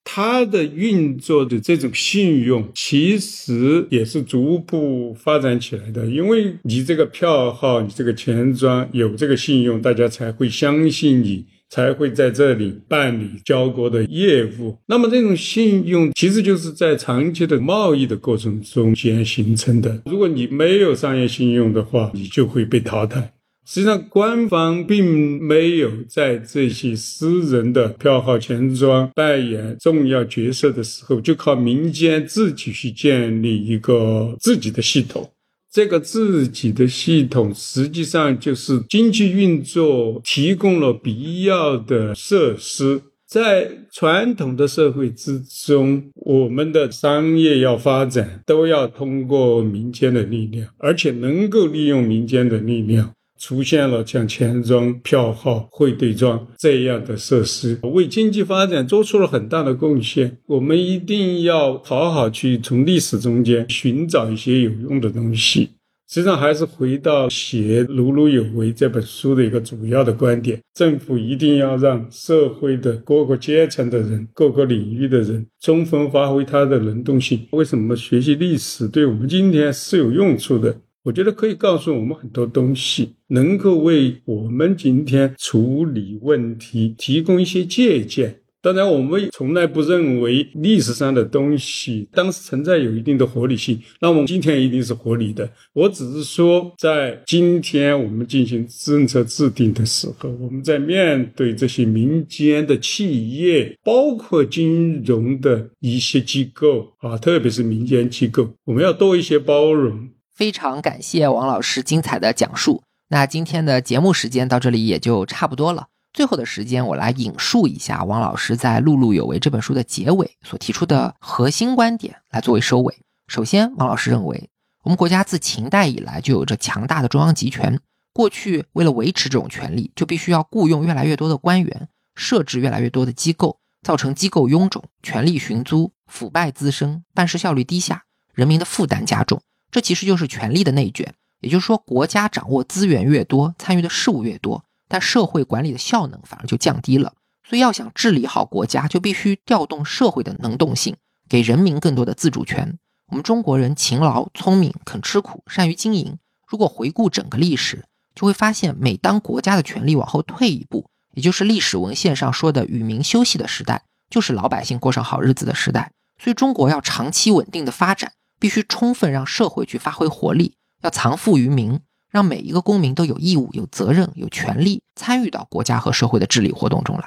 [0.04, 6.06] 它的运作的这种信用，其实也是逐步发展起来的。
[6.06, 11.46] 因为你这个票号，你这个钱庄有这个信用，大家才会相信你。
[11.74, 14.78] 才会在这里办理交割的业务。
[14.88, 20.02] 那么这种信用其实就是在长期的贸易的过程中间形成的。
[20.06, 23.32] 如果你没有商业信用的话，你就会被淘汰。
[23.74, 35.32] 实际上，官方并没有在这些私人的票号钱庄扮演重要角色的时候，就靠民间自己去建立一个自己的系统。
[35.72, 43.02] 这个自己的系统实际上就是经济运作提供了必要的设施。
[43.26, 53.14] 在传统的社会之中，我们的商业要发展，都要通过民间的力量，而且能够利用民间的力量。
[53.42, 60.38] 出现了像钱庄、票号、汇兑庄这样的设施，为经济发展做出了很大的贡献。
[60.46, 65.72] 我们一定要好好去从历史中间寻找一些有用的东西。
[66.08, 77.48] 实际上，还是回到写《碌碌有为》这本书的一个主要的观点：政府一定要让社会的各个阶层的人、各个领域的人充分发挥他的能动性。
[77.52, 80.76] 为什么学习历史对我们今天是有用处的？
[81.04, 88.38] 我觉得可以告诉我们很多东西，能够为我们今天处理问题提供一些借鉴。
[88.64, 95.52] 当然，我们从来不认为历史上的东西当时存在有一定的合理性，那我们今天一定是合理的。
[95.74, 110.08] 我只是说，在今天我们进行政策制定的时候，我们在面对这些民间的企业，包括金融的一些机构啊，特别是民间机构，我们要多一些包容。
[110.34, 112.84] 非常感谢王老师精彩的讲述。
[113.10, 115.88] 那今天的节目时间到这里也就差不多了。
[116.14, 122.98] 最后的时间，我来引述一下王老师在《碌碌有为》这本书的结尾所提出的核心观点，来作为收尾。
[123.28, 124.50] 首先，王老师认为，
[124.84, 127.80] 我们国家自秦代以来就有着强大的中央集权。
[128.14, 138.04] 过去为了维持这种权力，就必须要雇佣越来越多的官员，设置越来越多的机构，造成机构臃肿、权力寻租、腐败滋生、办事效率低下、
[138.34, 139.42] 人民的负担加重。
[139.72, 141.14] 这其实就是权力的内卷。
[141.40, 144.64] 也就是说，国家掌握资源越多，参与的事物越多。
[144.88, 147.14] 但社会管理的效能反而就降低了，
[147.48, 150.98] 所以要想治理好国家，就必须调动社会的能动性，
[151.30, 152.78] 给人民更多的自主权。
[153.08, 156.18] 我们中国人勤劳、聪明、肯吃苦、善于经营。
[156.46, 165.94] 如果回顾整个历史，就会发现，每当国家的权力往后退一步，也就是历史文献上说的“与民休息”的时代，就是老百姓过上好日子的时代。
[166.22, 168.12] 所以，中国要长期稳定的发展，
[168.42, 171.80] 必须充分让社会去发挥活力，要藏富于民。
[172.10, 177.06] 让每一个公民都有义务、有责任、有权利参与到国家和社会的治理活动中来。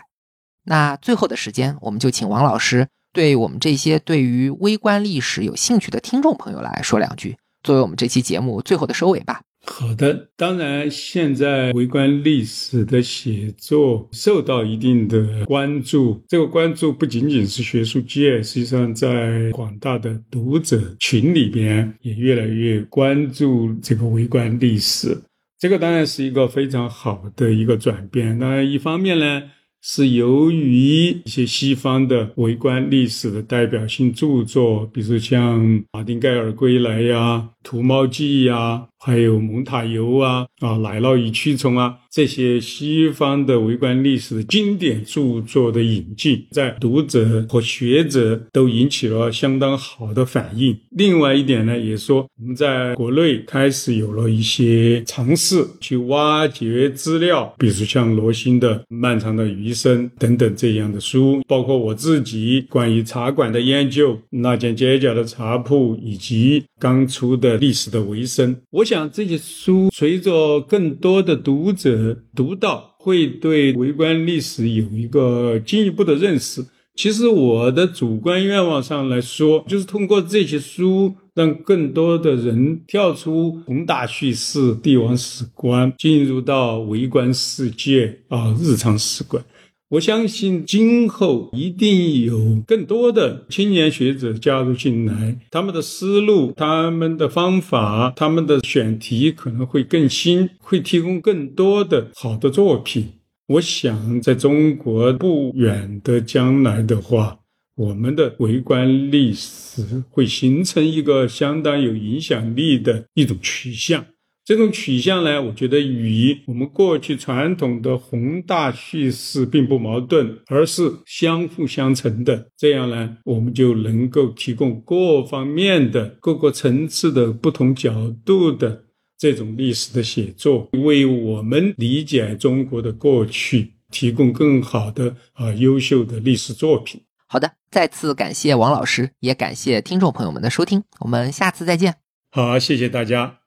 [0.63, 9.43] 那最后的时间，我们就请王老师对我们这些对于微观历史有兴趣的听众朋友来说两句，作为我们这期节目最后的收尾吧。
[9.67, 16.23] 好的，当然，现在微观历史的写作受到一定的关注。
[16.29, 25.19] 这个关注不仅仅是学术界，实际上在广大的读者群里边也越来越关注这个微观历史。
[25.59, 28.39] 这个当然是一个非常好的一个转变。
[28.39, 29.43] 那一方面呢，
[29.83, 38.89] 是由于一些西方的微观历史的代表性著作，比如像马丁盖尔归来呀、图猫记呀。
[39.05, 50.75] 还有蒙塔尤啊啊，奶酪与蛆虫啊，这些西方的微观历史的经典著作的引进，在读者和学者都引起了相当好的反应。
[50.93, 68.94] 另外一点呢，也说我们在国内开始有了一些尝试去挖掘资料，比如像罗新的《漫长的余生》等等这样的书，包括我自己关于茶馆的研究，那间街角的茶铺，以及刚出的历史的维生，我想。
[68.95, 76.65] 像这些书，随着更多的读者读到，会对微观历史有一个进一步的认识。
[76.95, 89.45] 其实我的主观愿望上来说，就是通过这些书，让更多的人跳出宏大叙事、帝王史观，进入到微观世界啊，日常史观。
[89.91, 103.07] 我相信今后一定有更多的青年学者加入进来，他们的思路、他们的方法、他们的选题可能会更新，会提供更多的好的作品。
[103.47, 107.39] 我想，在中国不远的将来的话，
[107.77, 114.07] 我们的微观历史会形成一个相当有影响力的一种趋向。
[114.45, 122.49] 这种取向呢，我觉得与我们过去传统的宏大叙事并不矛盾，而是相辅相成的。
[122.57, 128.85] 这样呢，我们就能够提供各方面的、各个层次的不同角度的
[129.17, 137.01] 这种历史的写作，为我们理解中国的过去提供更好的啊优秀的历史作品。
[137.27, 141.95] 好的，再次感谢王老师，也感谢听众朋友们的收听，我们下次再见。
[142.31, 143.44] 好，谢谢大家。